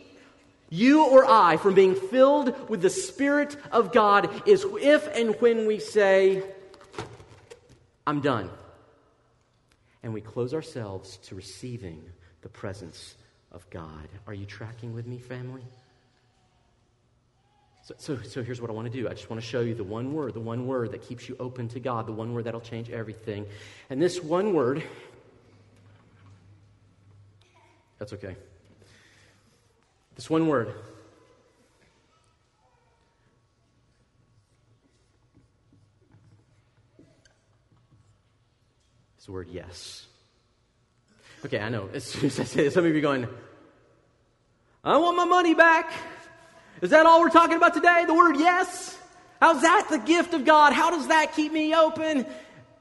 you 0.70 1.04
or 1.04 1.26
I 1.26 1.58
from 1.58 1.74
being 1.74 1.94
filled 1.94 2.70
with 2.70 2.80
the 2.80 2.88
Spirit 2.88 3.56
of 3.72 3.92
God 3.92 4.48
is 4.48 4.64
if 4.80 5.06
and 5.14 5.34
when 5.40 5.66
we 5.66 5.80
say, 5.80 6.42
I'm 8.06 8.20
done. 8.20 8.48
And 10.02 10.12
we 10.12 10.20
close 10.20 10.52
ourselves 10.52 11.18
to 11.24 11.34
receiving 11.34 12.02
the 12.42 12.48
presence 12.48 13.14
of 13.52 13.68
God. 13.70 14.08
Are 14.26 14.34
you 14.34 14.46
tracking 14.46 14.94
with 14.94 15.06
me, 15.06 15.18
family? 15.18 15.62
So, 17.84 17.94
so, 17.98 18.18
so, 18.22 18.42
here's 18.44 18.60
what 18.60 18.70
I 18.70 18.74
want 18.74 18.92
to 18.92 18.96
do. 18.96 19.08
I 19.08 19.12
just 19.12 19.28
want 19.28 19.42
to 19.42 19.46
show 19.46 19.60
you 19.60 19.74
the 19.74 19.82
one 19.82 20.12
word, 20.12 20.34
the 20.34 20.40
one 20.40 20.68
word 20.68 20.92
that 20.92 21.02
keeps 21.02 21.28
you 21.28 21.36
open 21.40 21.68
to 21.70 21.80
God, 21.80 22.06
the 22.06 22.12
one 22.12 22.32
word 22.32 22.44
that'll 22.44 22.60
change 22.60 22.90
everything. 22.90 23.44
And 23.90 24.00
this 24.00 24.22
one 24.22 24.54
word, 24.54 24.84
that's 27.98 28.12
okay. 28.12 28.36
This 30.14 30.30
one 30.30 30.46
word, 30.46 30.72
is 39.22 39.26
the 39.26 39.32
word 39.32 39.48
yes. 39.52 40.04
Okay, 41.44 41.60
I 41.60 41.68
know. 41.68 41.88
As 41.94 42.02
soon 42.02 42.24
as 42.24 42.40
I 42.40 42.42
say 42.42 42.64
this, 42.64 42.74
some 42.74 42.84
of 42.84 42.90
you 42.90 42.98
are 42.98 43.00
going, 43.00 43.28
I 44.82 44.96
want 44.96 45.16
my 45.16 45.24
money 45.24 45.54
back. 45.54 45.92
Is 46.80 46.90
that 46.90 47.06
all 47.06 47.20
we're 47.20 47.30
talking 47.30 47.56
about 47.56 47.72
today? 47.72 48.02
The 48.04 48.14
word 48.14 48.36
yes? 48.36 48.98
How's 49.40 49.62
that 49.62 49.86
the 49.88 49.98
gift 49.98 50.34
of 50.34 50.44
God? 50.44 50.72
How 50.72 50.90
does 50.90 51.06
that 51.06 51.34
keep 51.36 51.52
me 51.52 51.72
open? 51.72 52.26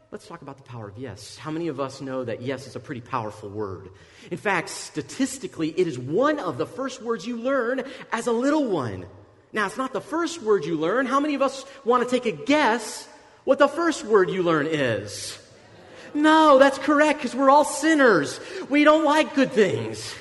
Let's 0.09 0.27
talk 0.27 0.41
about 0.41 0.57
the 0.57 0.63
power 0.63 0.87
of 0.87 0.97
yes. 0.97 1.37
How 1.37 1.51
many 1.51 1.67
of 1.67 1.79
us 1.79 2.01
know 2.01 2.23
that 2.23 2.41
yes 2.41 2.65
is 2.65 2.75
a 2.75 2.79
pretty 2.79 3.01
powerful 3.01 3.47
word? 3.47 3.89
In 4.31 4.37
fact, 4.39 4.69
statistically, 4.69 5.69
it 5.69 5.85
is 5.85 5.99
one 5.99 6.39
of 6.39 6.57
the 6.57 6.65
first 6.65 7.03
words 7.03 7.23
you 7.23 7.37
learn 7.37 7.83
as 8.11 8.25
a 8.25 8.31
little 8.31 8.65
one. 8.65 9.05
Now, 9.53 9.67
it's 9.67 9.77
not 9.77 9.93
the 9.93 10.01
first 10.01 10.41
word 10.41 10.65
you 10.65 10.75
learn. 10.75 11.05
How 11.05 11.19
many 11.19 11.35
of 11.35 11.43
us 11.43 11.65
want 11.85 12.03
to 12.03 12.09
take 12.09 12.25
a 12.25 12.35
guess 12.45 13.07
what 13.43 13.59
the 13.59 13.67
first 13.67 14.03
word 14.03 14.31
you 14.31 14.41
learn 14.41 14.65
is? 14.65 15.37
No, 16.13 16.59
that's 16.59 16.77
correct 16.77 17.19
because 17.19 17.35
we're 17.35 17.49
all 17.49 17.65
sinners. 17.65 18.39
We 18.69 18.83
don't 18.83 19.05
like 19.05 19.35
good 19.35 19.51
things. 19.51 20.13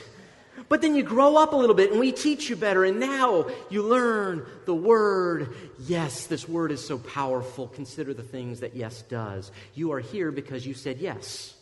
But 0.69 0.83
then 0.83 0.95
you 0.95 1.03
grow 1.03 1.37
up 1.37 1.53
a 1.53 1.57
little 1.57 1.75
bit 1.75 1.91
and 1.91 1.99
we 1.99 2.13
teach 2.13 2.49
you 2.49 2.55
better, 2.55 2.85
and 2.85 3.01
now 3.01 3.47
you 3.71 3.83
learn 3.83 4.47
the 4.67 4.75
word 4.75 5.53
yes. 5.81 6.29
This 6.29 6.49
word 6.49 6.71
is 6.71 6.85
so 6.85 6.97
powerful. 6.97 7.67
Consider 7.67 8.15
the 8.15 8.23
things 8.23 8.61
that 8.61 8.77
yes 8.77 9.03
does. 9.03 9.51
You 9.75 9.93
are 9.93 9.99
here 9.99 10.31
because 10.31 10.65
you 10.65 10.75
said 10.75 10.99
yes. 10.99 11.55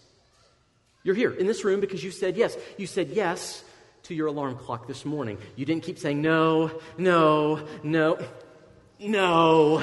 You're 1.04 1.14
here 1.14 1.32
in 1.32 1.46
this 1.46 1.64
room 1.64 1.80
because 1.80 2.04
you 2.04 2.10
said 2.10 2.36
yes. 2.36 2.54
You 2.76 2.86
said 2.86 3.08
yes 3.08 3.64
to 4.02 4.14
your 4.14 4.26
alarm 4.26 4.56
clock 4.56 4.86
this 4.86 5.06
morning. 5.06 5.38
You 5.56 5.64
didn't 5.64 5.84
keep 5.84 5.98
saying 5.98 6.20
no, 6.20 6.78
no, 6.98 7.66
no, 7.82 8.18
no. 9.00 9.82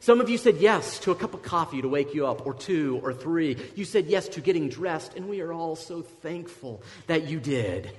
Some 0.00 0.20
of 0.20 0.28
you 0.28 0.38
said 0.38 0.56
yes 0.56 0.98
to 1.00 1.10
a 1.10 1.14
cup 1.14 1.34
of 1.34 1.42
coffee 1.42 1.82
to 1.82 1.88
wake 1.88 2.14
you 2.14 2.26
up, 2.26 2.46
or 2.46 2.54
two, 2.54 3.00
or 3.02 3.12
three. 3.12 3.56
You 3.74 3.84
said 3.84 4.06
yes 4.06 4.28
to 4.28 4.40
getting 4.40 4.68
dressed, 4.68 5.14
and 5.14 5.28
we 5.28 5.40
are 5.40 5.52
all 5.52 5.76
so 5.76 6.02
thankful 6.02 6.82
that 7.06 7.28
you 7.28 7.40
did. 7.40 7.90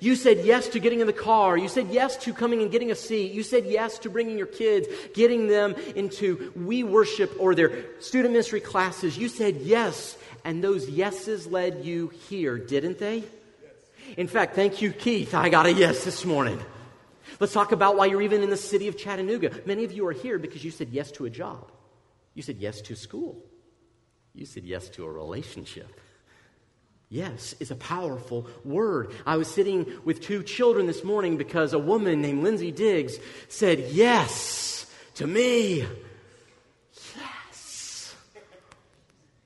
You 0.00 0.16
said 0.16 0.44
yes 0.44 0.68
to 0.68 0.80
getting 0.80 1.00
in 1.00 1.06
the 1.06 1.12
car. 1.12 1.56
You 1.56 1.68
said 1.68 1.88
yes 1.90 2.16
to 2.18 2.32
coming 2.32 2.62
and 2.62 2.70
getting 2.70 2.90
a 2.90 2.94
seat. 2.94 3.32
You 3.32 3.42
said 3.42 3.66
yes 3.66 3.98
to 4.00 4.10
bringing 4.10 4.38
your 4.38 4.46
kids, 4.46 4.88
getting 5.14 5.46
them 5.46 5.74
into 5.94 6.52
We 6.56 6.82
Worship 6.82 7.34
or 7.38 7.54
their 7.54 8.00
student 8.00 8.32
ministry 8.32 8.60
classes. 8.60 9.16
You 9.16 9.28
said 9.28 9.56
yes, 9.56 10.16
and 10.44 10.62
those 10.64 10.88
yeses 10.88 11.46
led 11.46 11.84
you 11.84 12.08
here, 12.28 12.58
didn't 12.58 12.98
they? 12.98 13.24
In 14.16 14.26
fact, 14.26 14.54
thank 14.54 14.82
you, 14.82 14.92
Keith. 14.92 15.34
I 15.34 15.48
got 15.48 15.66
a 15.66 15.72
yes 15.72 16.04
this 16.04 16.24
morning. 16.24 16.60
Let's 17.40 17.52
talk 17.52 17.72
about 17.72 17.96
why 17.96 18.06
you're 18.06 18.22
even 18.22 18.42
in 18.42 18.50
the 18.50 18.56
city 18.56 18.88
of 18.88 18.96
Chattanooga. 18.96 19.50
Many 19.66 19.84
of 19.84 19.92
you 19.92 20.06
are 20.06 20.12
here 20.12 20.38
because 20.38 20.64
you 20.64 20.70
said 20.70 20.90
yes 20.90 21.10
to 21.12 21.24
a 21.24 21.30
job. 21.30 21.70
You 22.34 22.42
said 22.42 22.56
yes 22.58 22.80
to 22.82 22.96
school. 22.96 23.42
You 24.34 24.46
said 24.46 24.64
yes 24.64 24.88
to 24.90 25.04
a 25.04 25.10
relationship. 25.10 26.00
Yes 27.08 27.54
is 27.60 27.70
a 27.70 27.76
powerful 27.76 28.48
word. 28.64 29.12
I 29.24 29.36
was 29.36 29.46
sitting 29.46 29.86
with 30.04 30.20
two 30.20 30.42
children 30.42 30.86
this 30.86 31.04
morning 31.04 31.36
because 31.36 31.72
a 31.72 31.78
woman 31.78 32.20
named 32.20 32.42
Lindsay 32.42 32.72
Diggs 32.72 33.18
said 33.48 33.78
yes 33.90 34.90
to 35.14 35.26
me. 35.26 35.86
Yes. 37.16 38.14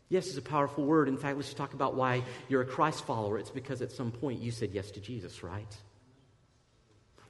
Yes 0.09 0.27
is 0.29 0.39
a 0.39 0.43
powerful 0.43 0.85
word. 0.85 1.09
In 1.09 1.19
fact, 1.19 1.37
let's 1.37 1.49
just 1.49 1.59
talk 1.59 1.75
about 1.75 1.95
why 1.95 2.23
you're 2.49 2.63
a 2.63 2.67
Christ 2.67 3.05
follower. 3.05 3.39
It's 3.39 3.51
because 3.51 3.83
at 3.83 3.93
some 3.93 4.13
point 4.13 4.41
you 4.41 4.51
said 4.51 4.71
yes 4.73 4.91
to 4.93 5.01
Jesus, 5.01 5.43
right? 5.43 5.77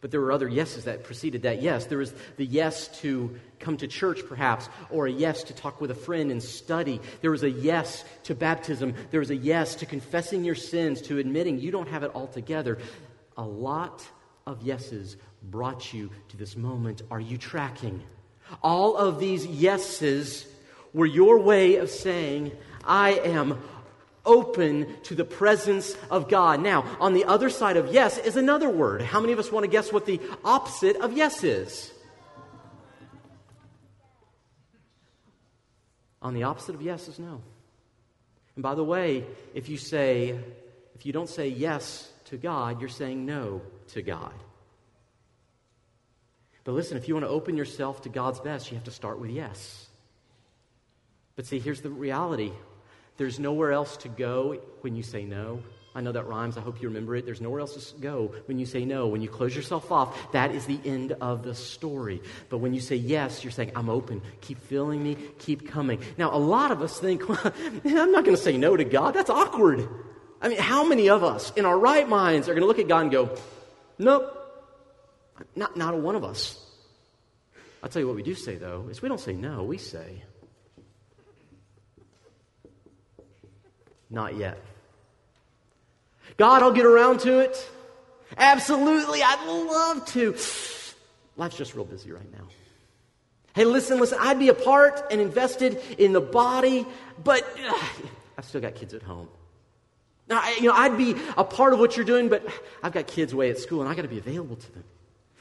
But 0.01 0.11
there 0.11 0.21
were 0.21 0.31
other 0.31 0.49
yeses 0.49 0.85
that 0.85 1.03
preceded 1.03 1.43
that 1.43 1.61
yes. 1.61 1.87
There 1.87 1.99
was 1.99 2.15
the 2.37 2.47
yes 2.47 2.89
to 3.01 3.35
come 3.59 3.77
to 3.79 3.89
church, 3.89 4.21
perhaps, 4.29 4.69
or 4.91 5.07
a 5.07 5.11
yes 5.11 5.43
to 5.45 5.55
talk 5.55 5.81
with 5.81 5.91
a 5.91 5.95
friend 5.95 6.31
and 6.31 6.43
study. 6.43 7.01
There 7.21 7.33
was 7.33 7.43
a 7.43 7.51
yes 7.51 8.05
to 8.25 8.35
baptism. 8.35 8.95
There 9.11 9.21
was 9.21 9.31
a 9.31 9.37
yes 9.37 9.75
to 9.77 9.87
confessing 9.87 10.45
your 10.45 10.55
sins, 10.55 11.03
to 11.03 11.19
admitting 11.19 11.59
you 11.59 11.71
don't 11.71 11.89
have 11.89 12.05
it 12.05 12.13
all 12.15 12.29
together. 12.29 12.79
A 13.37 13.43
lot 13.43 14.07
of 14.47 14.63
yeses 14.63 15.17
brought 15.43 15.93
you 15.93 16.11
to 16.29 16.37
this 16.37 16.57
moment. 16.57 17.03
Are 17.11 17.21
you 17.21 17.37
tracking? 17.37 18.03
All 18.63 18.97
of 18.97 19.19
these 19.19 19.47
yeses 19.47 20.47
were 20.93 21.07
your 21.07 21.41
way 21.41 21.77
of 21.77 21.91
saying, 21.91 22.53
I 22.85 23.13
am 23.13 23.61
open 24.29 24.87
to 25.05 25.17
the 25.17 25.25
presence 25.25 25.97
of 26.11 26.29
God. 26.29 26.63
Now, 26.63 26.85
on 27.01 27.15
the 27.15 27.25
other 27.25 27.51
side 27.51 27.77
of 27.77 27.93
yes 27.93 28.19
is 28.19 28.37
another 28.37 28.69
word. 28.69 29.03
How 29.03 29.19
many 29.21 29.33
of 29.33 29.41
us 29.41 29.51
want 29.51 29.65
to 29.65 29.71
guess 29.71 29.93
what 29.93 30.07
the 30.07 30.21
opposite 30.45 30.97
of 30.97 31.13
yes 31.13 31.43
is? 31.43 31.93
On 36.23 36.35
the 36.35 36.45
opposite 36.45 36.75
of 36.75 36.83
yes 36.83 37.09
is 37.09 37.19
no. 37.19 37.41
And 38.55 38.63
by 38.63 38.75
the 38.75 38.85
way, 38.85 39.25
if 39.55 39.69
you 39.69 39.77
say, 39.77 40.39
if 40.95 41.07
you 41.07 41.13
don't 41.13 41.29
say 41.29 41.49
yes 41.49 42.11
to 42.27 42.37
God, 42.37 42.81
you're 42.81 42.89
saying 42.89 43.25
no 43.25 43.63
to 43.89 44.03
God. 44.03 44.35
But 46.65 46.73
listen, 46.73 46.99
if 46.99 47.09
you 47.09 47.15
want 47.15 47.25
to 47.25 47.31
open 47.31 47.57
yourself 47.57 48.03
to 48.03 48.11
God's 48.11 48.41
best, 48.41 48.71
you 48.71 48.75
have 48.75 48.85
to 48.85 48.91
start 48.91 49.19
with 49.19 49.31
yes. 49.31 49.87
But 51.35 51.47
see, 51.47 51.61
here's 51.61 51.81
the 51.81 51.89
reality 51.89 52.53
there's 53.19 53.39
nowhere 53.39 53.73
else 53.73 53.97
to 53.99 54.09
go 54.09 54.59
when 54.81 54.97
you 54.97 55.03
say 55.03 55.25
no. 55.25 55.63
I 55.95 56.01
know 56.01 56.13
that 56.13 56.29
rhymes. 56.29 56.57
I 56.57 56.61
hope 56.61 56.81
you 56.81 56.89
remember 56.89 57.17
it. 57.17 57.27
There's 57.27 57.41
nowhere 57.41 57.61
else 57.61 57.93
to 57.93 58.01
go 58.01 58.33
when 58.47 58.61
you 58.61 58.67
say 58.67 58.85
no. 58.85 59.09
When 59.09 59.21
you 59.21 59.29
close 59.29 59.57
yourself 59.57 59.91
off, 59.91 60.33
that 60.33 60.53
is 60.53 60.65
the 60.67 60.79
end 60.85 61.13
of 61.21 61.43
the 61.43 61.55
story. 61.55 62.23
But 62.49 62.59
when 62.59 62.73
you 62.73 62.81
say 62.81 62.95
yes, 62.95 63.43
you're 63.43 63.51
saying, 63.51 63.73
I'm 63.75 63.91
open. 63.91 64.23
Keep 64.41 64.61
filling 64.63 65.03
me. 65.03 65.17
Keep 65.41 65.69
coming. 65.69 66.01
Now, 66.17 66.33
a 66.33 66.39
lot 66.39 66.71
of 66.71 66.83
us 66.83 67.01
think, 67.01 67.29
well, 67.29 67.53
I'm 67.85 68.13
not 68.13 68.25
going 68.25 68.37
to 68.37 68.43
say 68.43 68.57
no 68.57 68.77
to 68.77 68.85
God. 68.85 69.15
That's 69.15 69.31
awkward. 69.31 69.89
I 70.41 70.49
mean, 70.49 70.59
how 70.59 70.85
many 70.85 71.09
of 71.09 71.25
us 71.25 71.53
in 71.57 71.65
our 71.65 71.77
right 71.77 72.09
minds 72.09 72.49
are 72.49 72.53
going 72.53 72.63
to 72.63 72.69
look 72.69 72.79
at 72.79 72.87
God 72.87 73.01
and 73.01 73.11
go, 73.11 73.37
nope, 73.99 74.39
not, 75.57 75.77
not 75.77 75.95
a 75.95 75.97
one 75.97 76.15
of 76.15 76.23
us. 76.23 76.65
I'll 77.83 77.89
tell 77.89 78.01
you 78.01 78.07
what 78.07 78.17
we 78.17 78.23
do 78.23 78.37
say, 78.37 78.55
though, 78.55 78.87
is 78.89 79.03
we 79.03 79.09
don't 79.09 79.21
say 79.21 79.33
no. 79.33 79.65
We 79.65 79.79
say, 79.79 80.23
not 84.11 84.37
yet. 84.37 84.59
God, 86.37 86.63
I'll 86.63 86.73
get 86.73 86.87
around 86.87 87.21
to 87.21 87.41
it. 87.41 87.71
Absolutely, 88.37 89.23
I'd 89.23 89.47
love 89.47 90.05
to. 90.07 90.35
Life's 91.37 91.57
just 91.57 91.75
real 91.75 91.85
busy 91.85 92.13
right 92.13 92.33
now. 92.33 92.47
Hey, 93.55 93.65
listen, 93.65 93.99
listen, 93.99 94.19
I'd 94.21 94.39
be 94.39 94.49
a 94.49 94.55
part 94.55 95.03
and 95.11 95.21
invested 95.21 95.81
in 95.99 96.13
the 96.13 96.21
body, 96.21 96.87
but 97.23 97.43
uh, 97.67 97.79
I've 98.39 98.45
still 98.45 98.61
got 98.61 98.75
kids 98.75 98.95
at 98.95 99.03
home. 99.03 99.29
Now, 100.29 100.41
I, 100.43 100.57
you 100.61 100.69
know, 100.69 100.75
I'd 100.75 100.97
be 100.99 101.17
a 101.37 101.45
part 101.45 101.73
of 101.73 101.79
what 101.79 101.97
you're 101.97 102.05
doing, 102.05 102.29
but 102.29 102.47
I've 102.83 102.93
got 102.93 103.07
kids 103.07 103.33
away 103.33 103.51
at 103.51 103.59
school 103.59 103.81
and 103.81 103.89
I 103.89 103.95
got 103.95 104.03
to 104.03 104.09
be 104.09 104.19
available 104.19 104.57
to 104.57 104.73
them. 104.73 104.85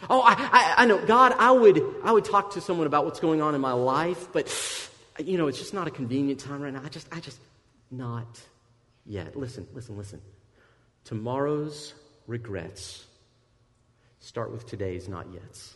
Oh, 0.10 0.22
I, 0.22 0.34
I, 0.34 0.84
I, 0.84 0.86
know, 0.86 1.04
God, 1.06 1.34
I 1.38 1.52
would, 1.52 1.84
I 2.04 2.12
would 2.12 2.24
talk 2.24 2.54
to 2.54 2.62
someone 2.62 2.88
about 2.88 3.04
what's 3.04 3.20
going 3.20 3.42
on 3.42 3.54
in 3.56 3.62
my 3.62 3.74
life, 3.74 4.32
but, 4.32 4.48
you 5.20 5.38
know, 5.38 5.48
it's 5.48 5.58
just 5.58 5.74
not 5.74 5.88
a 5.88 5.92
convenient 5.92 6.40
time 6.40 6.62
right 6.62 6.72
now. 6.72 6.82
I 6.86 6.90
just, 6.90 7.08
I 7.12 7.20
just, 7.20 7.40
not 7.92 8.40
yet. 9.08 9.36
Listen, 9.36 9.68
listen, 9.74 9.98
listen. 9.98 10.22
Tomorrow's 11.04 11.94
regrets 12.28 13.06
start 14.20 14.52
with 14.52 14.66
today's 14.66 15.08
not 15.08 15.28
yets. 15.32 15.76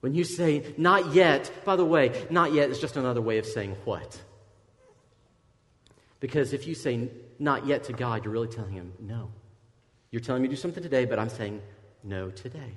When 0.00 0.14
you 0.14 0.24
say 0.24 0.74
not 0.76 1.14
yet, 1.14 1.50
by 1.64 1.76
the 1.76 1.84
way, 1.84 2.26
not 2.30 2.52
yet 2.52 2.70
is 2.70 2.78
just 2.78 2.96
another 2.96 3.22
way 3.22 3.38
of 3.38 3.46
saying 3.46 3.76
what? 3.84 4.20
Because 6.20 6.52
if 6.52 6.66
you 6.66 6.74
say 6.74 7.08
not 7.38 7.66
yet 7.66 7.84
to 7.84 7.92
God, 7.92 8.24
you're 8.24 8.32
really 8.32 8.48
telling 8.48 8.72
him 8.72 8.92
no. 9.00 9.30
You're 10.10 10.20
telling 10.20 10.42
me 10.42 10.48
to 10.48 10.54
do 10.54 10.60
something 10.60 10.82
today, 10.82 11.04
but 11.04 11.18
I'm 11.18 11.28
saying 11.28 11.60
no 12.02 12.30
today. 12.30 12.76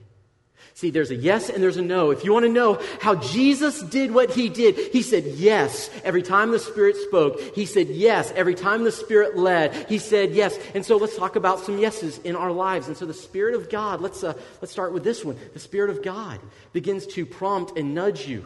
See, 0.74 0.92
there's 0.92 1.12
a 1.12 1.16
yes 1.16 1.50
and 1.50 1.62
there's 1.62 1.76
a 1.76 1.82
no. 1.82 2.12
If 2.12 2.24
you 2.24 2.32
want 2.32 2.46
to 2.46 2.52
know 2.52 2.82
how 3.02 3.16
Jesus 3.16 3.82
did 3.82 4.14
what 4.14 4.32
he 4.32 4.48
did, 4.48 4.78
he 4.94 5.02
said 5.02 5.26
yes 5.26 5.90
every 6.06 6.22
time 6.22 6.52
the 6.52 6.60
Spirit 6.60 6.96
spoke. 6.96 7.40
He 7.54 7.66
said 7.66 7.90
yes 7.90 8.32
every 8.34 8.56
time 8.56 8.86
the 8.86 8.92
Spirit 8.92 9.38
led. 9.38 9.74
He 9.90 9.98
said 9.98 10.32
yes. 10.32 10.58
And 10.74 10.86
so 10.86 10.96
let's 10.96 11.18
talk 11.18 11.36
about 11.36 11.60
some 11.60 11.80
yeses 11.80 12.20
in 12.20 12.38
our 12.38 12.52
lives. 12.52 12.88
And 12.88 12.96
so 12.96 13.06
the 13.06 13.14
Spirit 13.14 13.56
of 13.56 13.70
God, 13.70 14.00
let's, 14.00 14.24
uh, 14.24 14.34
let's 14.62 14.72
start 14.72 14.94
with 14.94 15.04
this 15.04 15.26
one. 15.26 15.38
The 15.52 15.60
Spirit 15.60 15.90
of 15.90 16.02
God 16.02 16.40
begins 16.72 17.06
to 17.08 17.26
prompt 17.26 17.78
and 17.78 17.94
nudge 17.94 18.26
you 18.26 18.46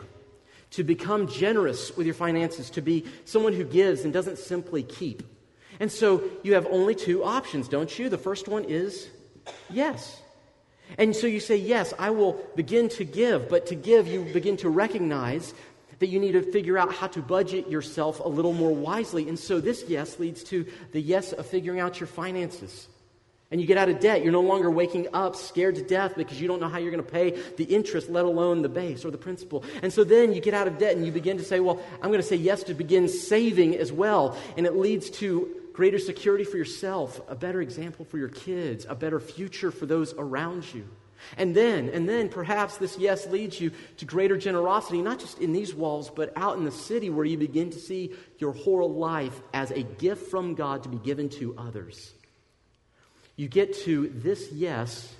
to 0.71 0.83
become 0.83 1.27
generous 1.27 1.95
with 1.95 2.07
your 2.07 2.15
finances, 2.15 2.71
to 2.71 2.81
be 2.81 3.05
someone 3.25 3.53
who 3.53 3.63
gives 3.63 4.05
and 4.05 4.11
doesn't 4.11 4.39
simply 4.39 4.81
keep. 4.81 5.21
And 5.79 5.91
so 5.91 6.23
you 6.41 6.55
have 6.55 6.65
only 6.65 6.95
two 6.95 7.23
options, 7.23 7.67
don't 7.67 7.99
you? 7.99 8.09
The 8.09 8.17
first 8.17 8.47
one 8.47 8.63
is 8.63 9.07
yes. 9.69 10.22
And 10.97 11.15
so 11.15 11.27
you 11.27 11.39
say, 11.39 11.57
Yes, 11.57 11.93
I 11.97 12.11
will 12.11 12.33
begin 12.55 12.89
to 12.89 13.03
give. 13.03 13.49
But 13.49 13.67
to 13.67 13.75
give, 13.75 14.07
you 14.07 14.23
begin 14.33 14.57
to 14.57 14.69
recognize 14.69 15.53
that 15.99 16.07
you 16.07 16.19
need 16.19 16.33
to 16.33 16.41
figure 16.41 16.77
out 16.77 16.93
how 16.93 17.07
to 17.07 17.21
budget 17.21 17.69
yourself 17.69 18.19
a 18.19 18.27
little 18.27 18.53
more 18.53 18.75
wisely. 18.75 19.29
And 19.29 19.39
so 19.39 19.59
this 19.59 19.85
yes 19.87 20.19
leads 20.19 20.43
to 20.45 20.65
the 20.91 21.01
yes 21.01 21.31
of 21.31 21.45
figuring 21.45 21.79
out 21.79 21.99
your 21.99 22.07
finances. 22.07 22.87
And 23.51 23.61
you 23.61 23.67
get 23.67 23.77
out 23.77 23.87
of 23.87 23.99
debt. 23.99 24.23
You're 24.23 24.31
no 24.31 24.41
longer 24.41 24.71
waking 24.71 25.07
up 25.13 25.35
scared 25.35 25.75
to 25.75 25.83
death 25.83 26.15
because 26.15 26.41
you 26.41 26.47
don't 26.47 26.59
know 26.59 26.67
how 26.67 26.79
you're 26.79 26.91
going 26.91 27.03
to 27.03 27.11
pay 27.11 27.39
the 27.55 27.65
interest, 27.65 28.09
let 28.09 28.25
alone 28.25 28.63
the 28.63 28.69
base 28.69 29.05
or 29.05 29.11
the 29.11 29.17
principal. 29.17 29.63
And 29.83 29.93
so 29.93 30.03
then 30.03 30.33
you 30.33 30.41
get 30.41 30.55
out 30.55 30.67
of 30.67 30.79
debt 30.79 30.95
and 30.97 31.05
you 31.05 31.11
begin 31.11 31.37
to 31.37 31.43
say, 31.43 31.59
Well, 31.59 31.79
I'm 32.01 32.09
going 32.09 32.21
to 32.21 32.27
say 32.27 32.35
yes 32.35 32.63
to 32.63 32.73
begin 32.73 33.07
saving 33.07 33.77
as 33.77 33.91
well. 33.91 34.37
And 34.57 34.65
it 34.65 34.75
leads 34.75 35.09
to 35.11 35.55
greater 35.73 35.99
security 35.99 36.43
for 36.43 36.57
yourself, 36.57 37.19
a 37.27 37.35
better 37.35 37.61
example 37.61 38.05
for 38.05 38.17
your 38.17 38.29
kids, 38.29 38.85
a 38.87 38.95
better 38.95 39.19
future 39.19 39.71
for 39.71 39.85
those 39.85 40.13
around 40.13 40.71
you. 40.73 40.87
And 41.37 41.55
then, 41.55 41.89
and 41.89 42.07
then 42.07 42.29
perhaps 42.29 42.77
this 42.77 42.97
yes 42.97 43.27
leads 43.27 43.59
you 43.59 43.71
to 43.97 44.05
greater 44.05 44.37
generosity, 44.37 45.01
not 45.01 45.19
just 45.19 45.39
in 45.39 45.53
these 45.53 45.73
walls, 45.73 46.09
but 46.09 46.33
out 46.35 46.57
in 46.57 46.65
the 46.65 46.71
city 46.71 47.09
where 47.09 47.25
you 47.25 47.37
begin 47.37 47.69
to 47.71 47.79
see 47.79 48.13
your 48.39 48.53
whole 48.53 48.93
life 48.93 49.41
as 49.53 49.71
a 49.71 49.83
gift 49.83 50.29
from 50.29 50.53
God 50.53 50.83
to 50.83 50.89
be 50.89 50.97
given 50.97 51.29
to 51.29 51.55
others. 51.57 52.13
You 53.35 53.47
get 53.47 53.73
to 53.85 54.09
this 54.09 54.51
yes, 54.51 55.11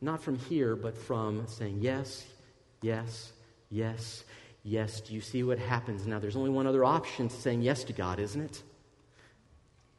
not 0.00 0.22
from 0.22 0.38
here, 0.38 0.76
but 0.76 0.98
from 0.98 1.46
saying 1.46 1.78
yes, 1.80 2.26
yes, 2.82 3.32
yes, 3.70 4.24
yes. 4.64 5.00
Do 5.00 5.14
you 5.14 5.20
see 5.20 5.42
what 5.42 5.58
happens? 5.58 6.06
Now, 6.06 6.18
there's 6.18 6.36
only 6.36 6.50
one 6.50 6.66
other 6.66 6.84
option 6.84 7.28
to 7.28 7.34
saying 7.34 7.62
yes 7.62 7.84
to 7.84 7.92
God, 7.94 8.18
isn't 8.18 8.40
it? 8.40 8.62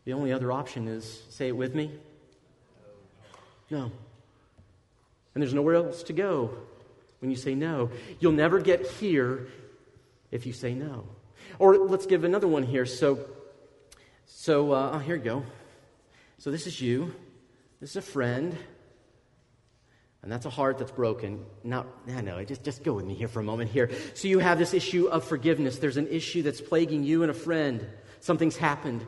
The 0.05 0.13
only 0.13 0.31
other 0.31 0.51
option 0.51 0.87
is 0.87 1.23
say 1.29 1.47
it 1.49 1.57
with 1.57 1.75
me. 1.75 1.91
No. 3.69 3.91
And 5.33 5.41
there's 5.41 5.53
nowhere 5.53 5.75
else 5.75 6.03
to 6.03 6.13
go 6.13 6.51
when 7.19 7.29
you 7.29 7.35
say 7.35 7.55
no. 7.55 7.89
You'll 8.19 8.31
never 8.31 8.59
get 8.61 8.85
here 8.85 9.47
if 10.31 10.45
you 10.45 10.53
say 10.53 10.73
no. 10.73 11.07
Or 11.59 11.77
let's 11.77 12.05
give 12.05 12.23
another 12.23 12.47
one 12.47 12.63
here. 12.63 12.85
So, 12.85 13.19
so 14.25 14.71
uh, 14.71 14.91
oh, 14.93 14.99
here 14.99 15.15
you 15.15 15.23
go. 15.23 15.43
So 16.37 16.51
this 16.51 16.67
is 16.67 16.79
you. 16.79 17.13
This 17.81 17.91
is 17.91 17.95
a 17.97 18.01
friend. 18.01 18.55
And 20.21 20.31
that's 20.31 20.45
a 20.45 20.49
heart 20.49 20.77
that's 20.79 20.91
broken. 20.91 21.45
Not, 21.63 21.87
I 22.07 22.21
know, 22.21 22.43
just, 22.43 22.63
just 22.63 22.83
go 22.83 22.93
with 22.93 23.05
me 23.05 23.13
here 23.13 23.27
for 23.27 23.39
a 23.39 23.43
moment 23.43 23.69
here. 23.69 23.91
So 24.15 24.27
you 24.27 24.39
have 24.39 24.57
this 24.57 24.73
issue 24.73 25.07
of 25.07 25.23
forgiveness. 25.23 25.77
There's 25.77 25.97
an 25.97 26.07
issue 26.07 26.41
that's 26.41 26.61
plaguing 26.61 27.03
you 27.03 27.21
and 27.21 27.29
a 27.29 27.35
friend. 27.35 27.85
Something's 28.21 28.57
happened. 28.57 29.05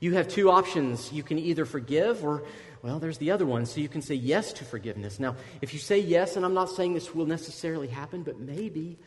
You 0.00 0.14
have 0.14 0.28
two 0.28 0.50
options. 0.50 1.12
You 1.12 1.22
can 1.22 1.38
either 1.38 1.66
forgive 1.66 2.24
or, 2.24 2.42
well, 2.82 2.98
there's 2.98 3.18
the 3.18 3.30
other 3.30 3.46
one. 3.46 3.66
So 3.66 3.80
you 3.80 3.88
can 3.88 4.02
say 4.02 4.14
yes 4.14 4.52
to 4.54 4.64
forgiveness. 4.64 5.20
Now, 5.20 5.36
if 5.60 5.74
you 5.74 5.78
say 5.78 5.98
yes, 5.98 6.36
and 6.36 6.44
I'm 6.44 6.54
not 6.54 6.70
saying 6.70 6.94
this 6.94 7.14
will 7.14 7.26
necessarily 7.26 7.88
happen, 7.88 8.22
but 8.22 8.40
maybe 8.40 8.98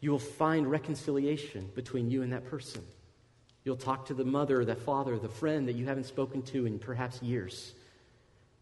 you 0.00 0.10
will 0.10 0.18
find 0.18 0.68
reconciliation 0.68 1.70
between 1.74 2.10
you 2.10 2.22
and 2.22 2.32
that 2.32 2.46
person. 2.46 2.82
You'll 3.64 3.76
talk 3.76 4.06
to 4.06 4.14
the 4.14 4.24
mother, 4.24 4.64
the 4.64 4.74
father, 4.74 5.18
the 5.18 5.28
friend 5.28 5.68
that 5.68 5.74
you 5.74 5.86
haven't 5.86 6.06
spoken 6.06 6.42
to 6.42 6.66
in 6.66 6.78
perhaps 6.78 7.22
years. 7.22 7.74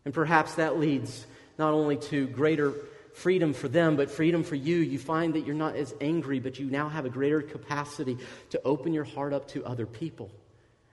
And 0.05 0.13
perhaps 0.13 0.57
that 0.57 0.79
leads 0.79 1.25
not 1.57 1.73
only 1.73 1.97
to 1.97 2.27
greater 2.27 2.75
freedom 3.15 3.53
for 3.53 3.69
them, 3.69 3.97
but 3.97 4.11
freedom 4.11 4.43
for 4.43 4.57
you. 4.57 4.77
You 4.77 4.99
find 4.99 5.35
that 5.35 5.47
you're 5.47 5.55
not 5.55 5.77
as 5.77 5.95
angry, 6.01 6.41
but 6.41 6.59
you 6.59 6.67
now 6.67 6.89
have 6.89 7.07
a 7.07 7.11
greater 7.11 7.43
capacity 7.43 8.19
to 8.51 8.61
open 8.65 8.93
your 8.93 9.05
heart 9.05 9.33
up 9.33 9.49
to 9.49 9.65
other 9.65 9.87
people. 9.87 10.31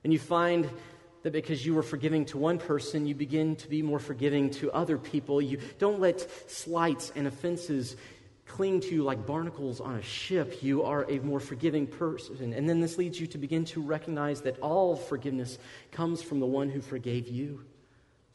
And 0.07 0.13
you 0.13 0.19
find 0.19 0.69
that 1.23 1.33
because 1.33 1.65
you 1.65 1.73
were 1.73 1.83
forgiving 1.83 2.23
to 2.27 2.37
one 2.37 2.59
person, 2.59 3.05
you 3.05 3.13
begin 3.13 3.57
to 3.57 3.67
be 3.67 3.81
more 3.81 3.99
forgiving 3.99 4.49
to 4.51 4.71
other 4.71 4.97
people. 4.97 5.41
You 5.41 5.59
don't 5.79 5.99
let 5.99 6.49
slights 6.49 7.11
and 7.13 7.27
offenses 7.27 7.97
cling 8.45 8.79
to 8.79 8.95
you 8.95 9.03
like 9.03 9.25
barnacles 9.25 9.81
on 9.81 9.95
a 9.95 10.01
ship. 10.01 10.63
You 10.63 10.83
are 10.83 11.05
a 11.11 11.19
more 11.19 11.41
forgiving 11.41 11.87
person. 11.87 12.53
And 12.53 12.69
then 12.69 12.79
this 12.79 12.97
leads 12.97 13.19
you 13.19 13.27
to 13.27 13.37
begin 13.37 13.65
to 13.65 13.81
recognize 13.81 14.39
that 14.43 14.57
all 14.59 14.95
forgiveness 14.95 15.59
comes 15.91 16.21
from 16.21 16.39
the 16.39 16.45
one 16.45 16.69
who 16.69 16.79
forgave 16.79 17.27
you. 17.27 17.65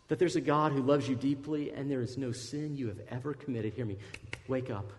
That 0.09 0.19
there's 0.19 0.37
a 0.37 0.43
God 0.43 0.73
who 0.73 0.83
loves 0.83 1.09
you 1.09 1.15
deeply, 1.15 1.73
and 1.73 1.91
there 1.91 2.03
is 2.03 2.19
no 2.19 2.33
sin 2.33 2.77
you 2.77 2.89
have 2.89 3.01
ever 3.09 3.33
committed. 3.33 3.73
Hear 3.73 3.87
me. 3.87 3.97
Wake 4.47 4.71
up. 4.71 4.93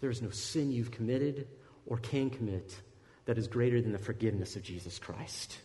There 0.00 0.10
is 0.10 0.20
no 0.20 0.28
sin 0.28 0.70
you've 0.70 0.90
committed 0.90 1.48
or 1.86 1.96
can 1.96 2.28
commit 2.28 2.78
that 3.24 3.38
is 3.38 3.46
greater 3.48 3.80
than 3.80 3.92
the 3.92 3.98
forgiveness 3.98 4.54
of 4.54 4.62
Jesus 4.62 4.98
Christ. 4.98 5.60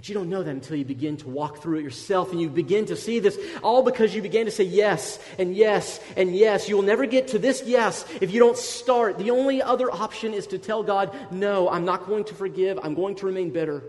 But 0.00 0.08
you 0.08 0.14
don't 0.14 0.30
know 0.30 0.42
that 0.42 0.50
until 0.50 0.76
you 0.76 0.86
begin 0.86 1.18
to 1.18 1.28
walk 1.28 1.58
through 1.58 1.80
it 1.80 1.82
yourself 1.82 2.32
and 2.32 2.40
you 2.40 2.48
begin 2.48 2.86
to 2.86 2.96
see 2.96 3.18
this, 3.18 3.38
all 3.62 3.82
because 3.82 4.14
you 4.14 4.22
began 4.22 4.46
to 4.46 4.50
say 4.50 4.64
yes 4.64 5.18
and 5.38 5.54
yes 5.54 6.00
and 6.16 6.34
yes. 6.34 6.70
You 6.70 6.76
will 6.76 6.82
never 6.84 7.04
get 7.04 7.28
to 7.28 7.38
this 7.38 7.62
yes 7.66 8.06
if 8.22 8.30
you 8.30 8.40
don't 8.40 8.56
start. 8.56 9.18
The 9.18 9.30
only 9.30 9.60
other 9.60 9.92
option 9.92 10.32
is 10.32 10.46
to 10.46 10.58
tell 10.58 10.82
God, 10.82 11.14
no, 11.30 11.68
I'm 11.68 11.84
not 11.84 12.06
going 12.06 12.24
to 12.24 12.34
forgive. 12.34 12.78
I'm 12.82 12.94
going 12.94 13.14
to 13.16 13.26
remain 13.26 13.50
bitter. 13.50 13.82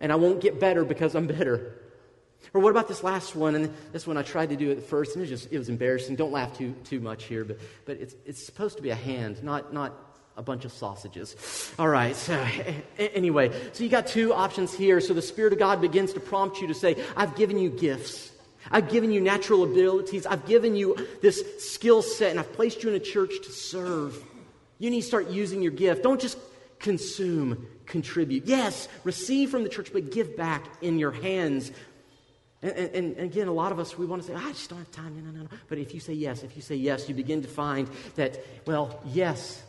and 0.00 0.12
I 0.12 0.14
won't 0.14 0.40
get 0.40 0.60
better 0.60 0.84
because 0.84 1.16
I'm 1.16 1.26
bitter. 1.26 1.74
Or 2.54 2.60
what 2.60 2.70
about 2.70 2.86
this 2.86 3.02
last 3.02 3.34
one? 3.34 3.56
And 3.56 3.74
this 3.90 4.06
one 4.06 4.16
I 4.16 4.22
tried 4.22 4.50
to 4.50 4.56
do 4.56 4.70
at 4.70 4.84
first, 4.84 5.16
and 5.16 5.20
it 5.20 5.30
was 5.30 5.42
just 5.42 5.52
it 5.52 5.58
was 5.58 5.68
embarrassing. 5.68 6.14
Don't 6.14 6.30
laugh 6.30 6.56
too 6.56 6.76
too 6.84 7.00
much 7.00 7.24
here, 7.24 7.44
but 7.44 7.58
but 7.86 7.96
it's 7.96 8.14
it's 8.24 8.44
supposed 8.44 8.76
to 8.76 8.82
be 8.84 8.90
a 8.90 8.94
hand, 8.94 9.42
not 9.42 9.72
not 9.72 10.09
a 10.36 10.42
bunch 10.42 10.64
of 10.64 10.72
sausages. 10.72 11.72
All 11.78 11.88
right. 11.88 12.16
So, 12.16 12.46
anyway, 12.98 13.50
so 13.72 13.84
you 13.84 13.90
got 13.90 14.06
two 14.06 14.32
options 14.32 14.72
here. 14.74 15.00
So 15.00 15.14
the 15.14 15.22
Spirit 15.22 15.52
of 15.52 15.58
God 15.58 15.80
begins 15.80 16.12
to 16.14 16.20
prompt 16.20 16.60
you 16.60 16.68
to 16.68 16.74
say, 16.74 17.02
"I've 17.16 17.36
given 17.36 17.58
you 17.58 17.70
gifts." 17.70 18.30
I've 18.70 18.90
given 18.90 19.10
you 19.10 19.20
natural 19.20 19.64
abilities. 19.64 20.26
I've 20.26 20.44
given 20.46 20.76
you 20.76 20.94
this 21.22 21.42
skill 21.72 22.02
set, 22.02 22.30
and 22.30 22.38
I've 22.38 22.52
placed 22.52 22.82
you 22.82 22.90
in 22.90 22.94
a 22.94 23.00
church 23.00 23.32
to 23.44 23.50
serve. 23.50 24.22
You 24.78 24.90
need 24.90 25.00
to 25.00 25.06
start 25.06 25.30
using 25.30 25.62
your 25.62 25.72
gift. 25.72 26.02
Don't 26.02 26.20
just 26.20 26.38
consume, 26.78 27.66
contribute. 27.86 28.46
Yes, 28.46 28.88
receive 29.04 29.50
from 29.50 29.62
the 29.62 29.68
church, 29.68 29.92
but 29.92 30.10
give 30.10 30.36
back 30.36 30.64
in 30.82 30.98
your 30.98 31.10
hands. 31.10 31.70
And, 32.62 32.72
and, 32.72 33.16
and, 33.16 33.18
again, 33.18 33.48
a 33.48 33.52
lot 33.52 33.72
of 33.72 33.78
us, 33.78 33.96
we 33.96 34.04
want 34.04 34.22
to 34.22 34.28
say, 34.28 34.34
I 34.34 34.52
just 34.52 34.68
don't 34.68 34.78
have 34.78 34.90
time. 34.90 35.16
No, 35.16 35.30
no, 35.30 35.38
no, 35.38 35.42
no. 35.44 35.48
But 35.68 35.78
if 35.78 35.94
you 35.94 36.00
say 36.00 36.12
yes, 36.12 36.42
if 36.42 36.56
you 36.56 36.62
say 36.62 36.74
yes, 36.74 37.08
you 37.08 37.14
begin 37.14 37.40
to 37.42 37.48
find 37.48 37.88
that, 38.16 38.44
well, 38.66 39.00
yes, 39.06 39.62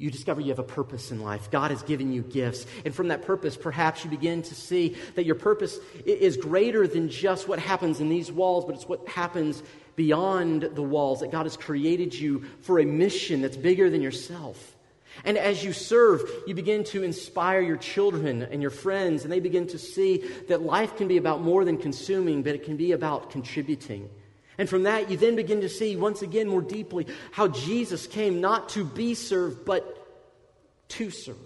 you 0.00 0.10
discover 0.10 0.40
you 0.40 0.48
have 0.48 0.58
a 0.58 0.62
purpose 0.62 1.10
in 1.10 1.20
life. 1.20 1.50
God 1.50 1.70
has 1.70 1.82
given 1.82 2.10
you 2.10 2.22
gifts. 2.22 2.64
And 2.86 2.94
from 2.94 3.08
that 3.08 3.20
purpose, 3.20 3.54
perhaps 3.54 4.02
you 4.02 4.08
begin 4.08 4.40
to 4.42 4.54
see 4.54 4.96
that 5.14 5.26
your 5.26 5.34
purpose 5.34 5.78
is 6.06 6.38
greater 6.38 6.88
than 6.88 7.10
just 7.10 7.46
what 7.46 7.58
happens 7.58 8.00
in 8.00 8.08
these 8.08 8.32
walls, 8.32 8.64
but 8.64 8.74
it's 8.74 8.88
what 8.88 9.06
happens 9.06 9.62
beyond 9.96 10.62
the 10.62 10.82
walls, 10.82 11.20
that 11.20 11.30
God 11.30 11.44
has 11.44 11.54
created 11.54 12.14
you 12.14 12.46
for 12.62 12.78
a 12.78 12.86
mission 12.86 13.42
that's 13.42 13.58
bigger 13.58 13.90
than 13.90 14.00
yourself. 14.00 14.74
And 15.22 15.36
as 15.36 15.62
you 15.62 15.74
serve, 15.74 16.22
you 16.46 16.54
begin 16.54 16.82
to 16.84 17.02
inspire 17.02 17.60
your 17.60 17.76
children 17.76 18.42
and 18.42 18.62
your 18.62 18.70
friends, 18.70 19.24
and 19.24 19.30
they 19.30 19.40
begin 19.40 19.66
to 19.66 19.78
see 19.78 20.24
that 20.48 20.62
life 20.62 20.96
can 20.96 21.08
be 21.08 21.18
about 21.18 21.42
more 21.42 21.66
than 21.66 21.76
consuming, 21.76 22.42
but 22.42 22.54
it 22.54 22.64
can 22.64 22.78
be 22.78 22.92
about 22.92 23.30
contributing. 23.30 24.08
And 24.60 24.68
from 24.68 24.82
that, 24.82 25.10
you 25.10 25.16
then 25.16 25.36
begin 25.36 25.62
to 25.62 25.70
see 25.70 25.96
once 25.96 26.20
again 26.20 26.46
more 26.46 26.60
deeply 26.60 27.06
how 27.32 27.48
Jesus 27.48 28.06
came 28.06 28.42
not 28.42 28.68
to 28.70 28.84
be 28.84 29.14
served, 29.14 29.64
but 29.64 30.06
to 30.90 31.10
serve. 31.10 31.36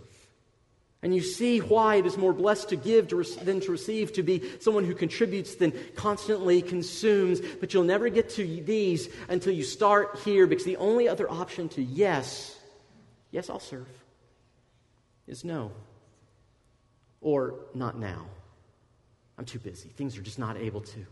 And 1.00 1.14
you 1.14 1.20
see 1.20 1.61
why 1.61 1.94
it 1.94 2.07
is 2.07 2.18
more 2.18 2.33
blessed 2.33 2.70
to 2.70 2.77
give 2.77 3.07
to 3.09 3.16
re- 3.16 3.37
than 3.40 3.61
to 3.61 3.70
receive, 3.70 4.12
to 4.14 4.24
be 4.24 4.42
someone 4.59 4.83
who 4.83 4.96
contributes 4.96 5.55
than 5.55 5.72
constantly 5.94 6.61
consumes. 6.61 7.40
But 7.61 7.72
you'll 7.72 7.85
never 7.85 8.09
get 8.09 8.31
to 8.31 8.44
these 8.62 9.09
until 9.29 9.53
you 9.53 9.62
start 9.62 10.18
here, 10.24 10.48
because 10.48 10.64
the 10.64 10.79
only 10.79 11.07
other 11.07 11.31
option 11.31 11.68
to 11.68 11.83
yes 11.83 12.59
Yes, 13.31 13.48
I'll 13.48 13.61
serve. 13.61 13.88
Is 15.29 15.44
no. 15.44 15.70
Or 17.20 17.66
not 17.74 17.96
now. 17.96 18.27
I'm 19.38 19.44
too 19.44 19.61
busy. 19.61 19.88
Things 19.88 20.18
are 20.18 20.22
just 20.22 20.40
not 20.40 20.57
able 20.57 20.81
to. 20.81 21.07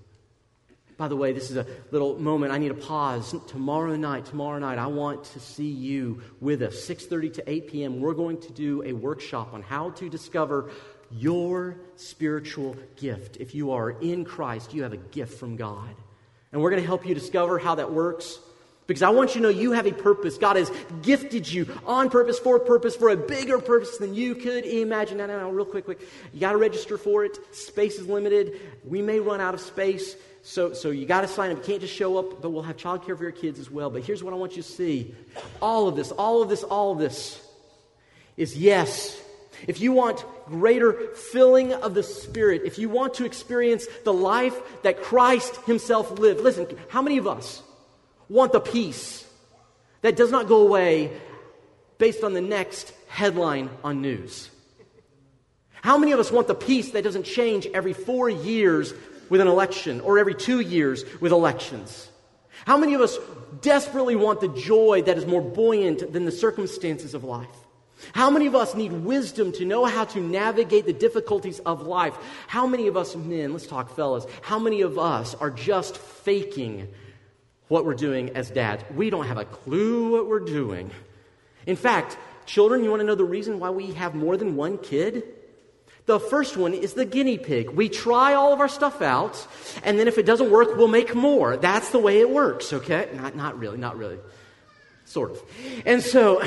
By 1.02 1.08
the 1.08 1.16
way, 1.16 1.32
this 1.32 1.50
is 1.50 1.56
a 1.56 1.66
little 1.90 2.16
moment 2.16 2.52
I 2.52 2.58
need 2.58 2.68
to 2.68 2.74
pause. 2.74 3.34
Tomorrow 3.48 3.96
night, 3.96 4.24
tomorrow 4.24 4.60
night, 4.60 4.78
I 4.78 4.86
want 4.86 5.24
to 5.24 5.40
see 5.40 5.66
you 5.66 6.22
with 6.40 6.62
us. 6.62 6.76
6:30 6.86 7.34
to 7.34 7.50
8 7.50 7.66
p.m. 7.66 8.00
We're 8.00 8.14
going 8.14 8.40
to 8.40 8.52
do 8.52 8.84
a 8.84 8.92
workshop 8.92 9.52
on 9.52 9.62
how 9.62 9.90
to 9.90 10.08
discover 10.08 10.70
your 11.10 11.76
spiritual 11.96 12.76
gift. 12.94 13.38
If 13.38 13.52
you 13.52 13.72
are 13.72 13.90
in 13.90 14.24
Christ, 14.24 14.74
you 14.74 14.84
have 14.84 14.92
a 14.92 14.96
gift 14.96 15.40
from 15.40 15.56
God. 15.56 15.92
And 16.52 16.62
we're 16.62 16.70
going 16.70 16.82
to 16.82 16.86
help 16.86 17.04
you 17.04 17.16
discover 17.16 17.58
how 17.58 17.74
that 17.74 17.92
works. 17.92 18.38
Because 18.92 19.04
I 19.04 19.08
want 19.08 19.34
you 19.34 19.40
to 19.40 19.44
know 19.44 19.48
you 19.48 19.72
have 19.72 19.86
a 19.86 19.92
purpose. 19.92 20.36
God 20.36 20.56
has 20.56 20.70
gifted 21.00 21.50
you 21.50 21.66
on 21.86 22.10
purpose, 22.10 22.38
for 22.38 22.56
a 22.56 22.60
purpose, 22.60 22.94
for 22.94 23.08
a 23.08 23.16
bigger 23.16 23.58
purpose 23.58 23.96
than 23.96 24.14
you 24.14 24.34
could 24.34 24.66
imagine. 24.66 25.16
Now, 25.16 25.28
now, 25.28 25.38
now 25.38 25.50
real 25.50 25.64
quick, 25.64 25.86
quick. 25.86 26.06
You 26.34 26.40
got 26.40 26.52
to 26.52 26.58
register 26.58 26.98
for 26.98 27.24
it. 27.24 27.38
Space 27.56 27.98
is 27.98 28.06
limited. 28.06 28.60
We 28.84 29.00
may 29.00 29.18
run 29.18 29.40
out 29.40 29.54
of 29.54 29.62
space. 29.62 30.14
So, 30.42 30.74
so 30.74 30.90
you 30.90 31.06
got 31.06 31.22
to 31.22 31.28
sign 31.28 31.50
up. 31.50 31.56
You 31.56 31.62
can't 31.62 31.80
just 31.80 31.94
show 31.94 32.18
up, 32.18 32.42
but 32.42 32.50
we'll 32.50 32.64
have 32.64 32.76
childcare 32.76 33.16
for 33.16 33.22
your 33.22 33.32
kids 33.32 33.58
as 33.58 33.70
well. 33.70 33.88
But 33.88 34.02
here's 34.02 34.22
what 34.22 34.34
I 34.34 34.36
want 34.36 34.56
you 34.56 34.62
to 34.62 34.68
see 34.68 35.14
all 35.62 35.88
of 35.88 35.96
this, 35.96 36.10
all 36.10 36.42
of 36.42 36.50
this, 36.50 36.62
all 36.62 36.92
of 36.92 36.98
this 36.98 37.42
is 38.36 38.58
yes. 38.58 39.18
If 39.66 39.80
you 39.80 39.92
want 39.92 40.22
greater 40.48 40.92
filling 41.14 41.72
of 41.72 41.94
the 41.94 42.02
Spirit, 42.02 42.60
if 42.66 42.78
you 42.78 42.90
want 42.90 43.14
to 43.14 43.24
experience 43.24 43.86
the 44.04 44.12
life 44.12 44.54
that 44.82 45.02
Christ 45.02 45.56
Himself 45.64 46.18
lived, 46.18 46.42
listen, 46.42 46.66
how 46.90 47.00
many 47.00 47.16
of 47.16 47.26
us? 47.26 47.62
Want 48.32 48.52
the 48.52 48.60
peace 48.60 49.26
that 50.00 50.16
does 50.16 50.30
not 50.30 50.48
go 50.48 50.66
away 50.66 51.12
based 51.98 52.24
on 52.24 52.32
the 52.32 52.40
next 52.40 52.92
headline 53.06 53.68
on 53.84 54.00
news? 54.00 54.50
How 55.82 55.98
many 55.98 56.12
of 56.12 56.20
us 56.20 56.32
want 56.32 56.46
the 56.48 56.54
peace 56.54 56.92
that 56.92 57.04
doesn't 57.04 57.24
change 57.24 57.66
every 57.74 57.92
four 57.92 58.30
years 58.30 58.94
with 59.28 59.40
an 59.40 59.48
election 59.48 60.00
or 60.00 60.18
every 60.18 60.34
two 60.34 60.60
years 60.60 61.04
with 61.20 61.32
elections? 61.32 62.08
How 62.64 62.76
many 62.76 62.94
of 62.94 63.00
us 63.00 63.18
desperately 63.60 64.16
want 64.16 64.40
the 64.40 64.48
joy 64.48 65.02
that 65.02 65.18
is 65.18 65.26
more 65.26 65.42
buoyant 65.42 66.12
than 66.12 66.24
the 66.24 66.32
circumstances 66.32 67.14
of 67.14 67.24
life? 67.24 67.48
How 68.12 68.30
many 68.30 68.46
of 68.46 68.54
us 68.54 68.74
need 68.74 68.92
wisdom 68.92 69.52
to 69.52 69.64
know 69.64 69.84
how 69.84 70.04
to 70.06 70.20
navigate 70.20 70.86
the 70.86 70.92
difficulties 70.92 71.60
of 71.60 71.82
life? 71.86 72.16
How 72.46 72.66
many 72.66 72.86
of 72.86 72.96
us 72.96 73.14
men, 73.14 73.52
let's 73.52 73.66
talk 73.66 73.94
fellas, 73.94 74.26
how 74.40 74.58
many 74.58 74.80
of 74.80 74.98
us 74.98 75.34
are 75.34 75.50
just 75.50 75.98
faking 75.98 76.88
what 77.72 77.86
we're 77.86 77.94
doing 77.94 78.28
as 78.36 78.50
dads. 78.50 78.84
We 78.94 79.08
don't 79.08 79.26
have 79.26 79.38
a 79.38 79.46
clue 79.46 80.12
what 80.12 80.28
we're 80.28 80.40
doing. 80.40 80.90
In 81.66 81.74
fact, 81.74 82.18
children, 82.44 82.84
you 82.84 82.90
want 82.90 83.00
to 83.00 83.06
know 83.06 83.14
the 83.14 83.24
reason 83.24 83.58
why 83.58 83.70
we 83.70 83.94
have 83.94 84.14
more 84.14 84.36
than 84.36 84.56
one 84.56 84.76
kid? 84.76 85.24
The 86.04 86.20
first 86.20 86.58
one 86.58 86.74
is 86.74 86.92
the 86.92 87.06
guinea 87.06 87.38
pig. 87.38 87.70
We 87.70 87.88
try 87.88 88.34
all 88.34 88.52
of 88.52 88.60
our 88.60 88.68
stuff 88.68 89.00
out, 89.00 89.46
and 89.84 89.98
then 89.98 90.06
if 90.06 90.18
it 90.18 90.26
doesn't 90.26 90.50
work, 90.50 90.76
we'll 90.76 90.86
make 90.86 91.14
more. 91.14 91.56
That's 91.56 91.88
the 91.88 91.98
way 91.98 92.20
it 92.20 92.28
works, 92.28 92.74
okay? 92.74 93.08
Not, 93.14 93.36
not 93.36 93.58
really, 93.58 93.78
not 93.78 93.96
really. 93.96 94.18
Sort 95.06 95.30
of. 95.30 95.42
And 95.86 96.02
so, 96.02 96.42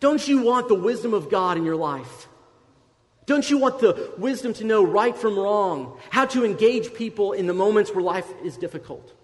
don't 0.00 0.28
you 0.28 0.42
want 0.42 0.68
the 0.68 0.74
wisdom 0.74 1.14
of 1.14 1.30
God 1.30 1.56
in 1.56 1.64
your 1.64 1.76
life? 1.76 2.28
Don't 3.24 3.48
you 3.48 3.56
want 3.56 3.78
the 3.78 4.12
wisdom 4.18 4.52
to 4.54 4.64
know 4.64 4.84
right 4.84 5.16
from 5.16 5.38
wrong, 5.38 5.98
how 6.10 6.26
to 6.26 6.44
engage 6.44 6.92
people 6.92 7.32
in 7.32 7.46
the 7.46 7.54
moments 7.54 7.90
where 7.94 8.02
life 8.02 8.30
is 8.44 8.58
difficult? 8.58 9.15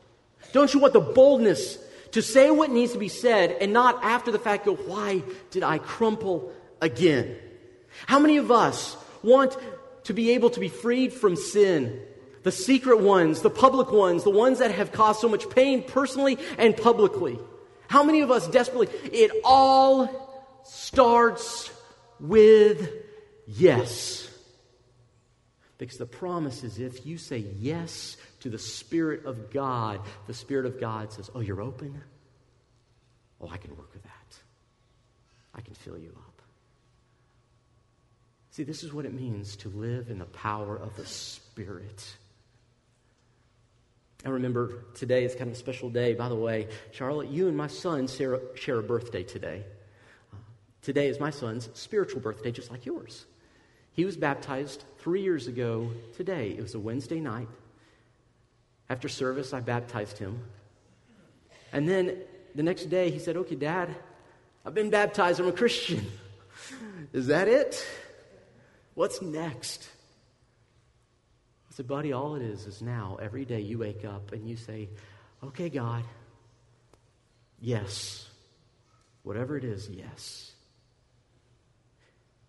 Don't 0.53 0.73
you 0.73 0.81
want 0.81 0.93
the 0.93 1.01
boldness 1.01 1.79
to 2.13 2.23
say 2.23 2.51
what 2.51 2.71
needs 2.71 2.93
to 2.93 2.99
be 2.99 3.09
said 3.09 3.57
and 3.61 3.73
not 3.73 4.03
after 4.05 4.31
the 4.31 4.39
fact 4.39 4.67
go, 4.67 4.75
why 4.75 5.23
did 5.51 5.63
I 5.63 5.79
crumple 5.79 6.53
again? 6.81 7.37
How 8.07 8.19
many 8.19 8.37
of 8.37 8.51
us 8.51 8.97
want 9.23 9.57
to 10.05 10.15
be 10.15 10.33
able 10.33 10.51
to 10.51 10.61
be 10.61 10.69
freed 10.69 11.13
from 11.13 11.37
sin? 11.37 12.01
The 12.43 12.53
secret 12.53 13.01
ones, 13.01 13.43
the 13.43 13.51
public 13.51 13.93
ones, 13.93 14.25
the 14.25 14.31
ones 14.31 14.59
that 14.59 14.73
have 14.73 14.93
caused 14.93 15.21
so 15.21 15.29
much 15.29 15.49
pain 15.49 15.85
personally 15.85 16.39
and 16.59 16.77
publicly. 16.77 17.39
How 17.89 18.03
many 18.03 18.21
of 18.21 18.31
us 18.31 18.49
desperately? 18.49 18.89
It 19.11 19.31
all 19.45 20.09
starts 20.65 21.71
with 22.19 22.91
yes. 23.47 24.29
Because 25.83 25.99
the 25.99 26.07
promise 26.07 26.63
is 26.63 26.79
if 26.79 27.05
you 27.05 27.19
say 27.19 27.39
yes 27.59 28.17
to 28.39 28.49
the 28.49 28.57
Spirit 28.57 29.25
of 29.25 29.51
God, 29.51 30.01
the 30.29 30.33
Spirit 30.33 30.65
of 30.65 30.79
God 30.79 31.13
says, 31.13 31.29
Oh, 31.35 31.41
you're 31.41 31.61
open? 31.61 32.01
Oh, 33.41 33.49
I 33.51 33.57
can 33.57 33.77
work 33.77 33.93
with 33.93 34.05
that. 34.05 34.37
I 35.53 35.61
can 35.61 35.75
fill 35.75 35.99
you 35.99 36.11
up. 36.11 36.41
See, 38.53 38.63
this 38.63 38.85
is 38.85 38.93
what 38.93 39.07
it 39.07 39.13
means 39.13 39.57
to 39.57 39.71
live 39.71 40.09
in 40.09 40.21
the 40.21 40.25
power 40.27 40.77
of 40.77 40.97
the 40.97 41.05
Spirit. 41.05 42.15
I 44.25 44.29
remember 44.29 44.85
today 44.95 45.25
is 45.25 45.35
kind 45.35 45.51
of 45.51 45.57
a 45.57 45.59
special 45.59 45.91
day. 45.91 46.15
By 46.15 46.29
the 46.29 46.37
way, 46.37 46.69
Charlotte, 46.93 47.29
you 47.29 47.49
and 47.49 47.57
my 47.57 47.67
son 47.67 48.07
share, 48.07 48.39
share 48.55 48.79
a 48.79 48.85
birthday 48.85 49.25
today. 49.25 49.65
Uh, 50.33 50.37
today 50.81 51.09
is 51.09 51.19
my 51.19 51.31
son's 51.31 51.71
spiritual 51.75 52.21
birthday, 52.21 52.53
just 52.53 52.71
like 52.71 52.87
yours. 52.87 53.25
He 53.93 54.05
was 54.05 54.17
baptized 54.17 54.85
three 54.99 55.23
years 55.23 55.47
ago 55.47 55.91
today. 56.17 56.51
It 56.51 56.63
was 56.63 56.75
a 56.75 56.81
Wednesday 56.81 57.21
night. 57.21 57.49
After 58.89 59.09
service, 59.09 59.53
I 59.53 59.61
baptized 59.61 60.19
him. 60.19 60.43
And 61.73 61.89
then 61.89 62.19
the 62.55 62.63
next 62.63 62.87
day, 62.87 63.11
he 63.11 63.19
said, 63.19 63.37
Okay, 63.37 63.55
Dad, 63.55 63.95
I've 64.65 64.75
been 64.75 64.91
baptized. 64.91 65.41
I'm 65.41 65.49
a 65.49 65.53
Christian. 65.53 66.05
Is 67.13 67.27
that 67.27 67.49
it? 67.49 67.85
What's 68.95 69.23
next? 69.23 69.89
I 71.71 71.75
said, 71.75 71.89
Buddy, 71.89 72.13
all 72.13 72.35
it 72.35 72.43
is 72.43 72.67
is 72.67 72.83
now, 72.83 73.19
every 73.21 73.45
day 73.45 73.61
you 73.61 73.79
wake 73.79 74.05
up 74.05 74.33
and 74.33 74.47
you 74.49 74.57
say, 74.57 74.91
Okay, 75.43 75.71
God, 75.71 76.05
yes. 77.61 78.29
Whatever 79.23 79.57
it 79.57 79.65
is, 79.65 79.89
yes. 79.89 80.52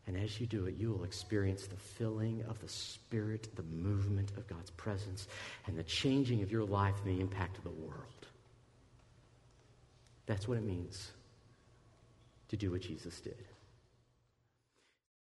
And 0.05 0.17
as 0.17 0.39
you 0.39 0.45
do 0.45 0.65
it, 0.65 0.75
you 0.77 0.91
will 0.91 1.05
experience 1.05 1.65
the 1.65 1.77
filling 1.77 2.43
of 2.49 2.59
the 2.59 2.67
Spirit, 2.67 3.47
the 3.55 3.63
movement 3.63 4.31
of 4.35 4.47
God's 4.47 4.71
presence, 4.71 5.27
and 5.65 5.77
the 5.77 5.83
changing 5.83 6.41
of 6.41 6.51
your 6.51 6.65
life 6.65 6.95
and 7.03 7.17
the 7.17 7.21
impact 7.21 7.57
of 7.57 7.63
the 7.63 7.69
world. 7.69 8.27
That's 10.25 10.47
what 10.47 10.57
it 10.57 10.63
means 10.63 11.11
to 12.49 12.57
do 12.57 12.71
what 12.71 12.81
Jesus 12.81 13.19
did. 13.21 13.37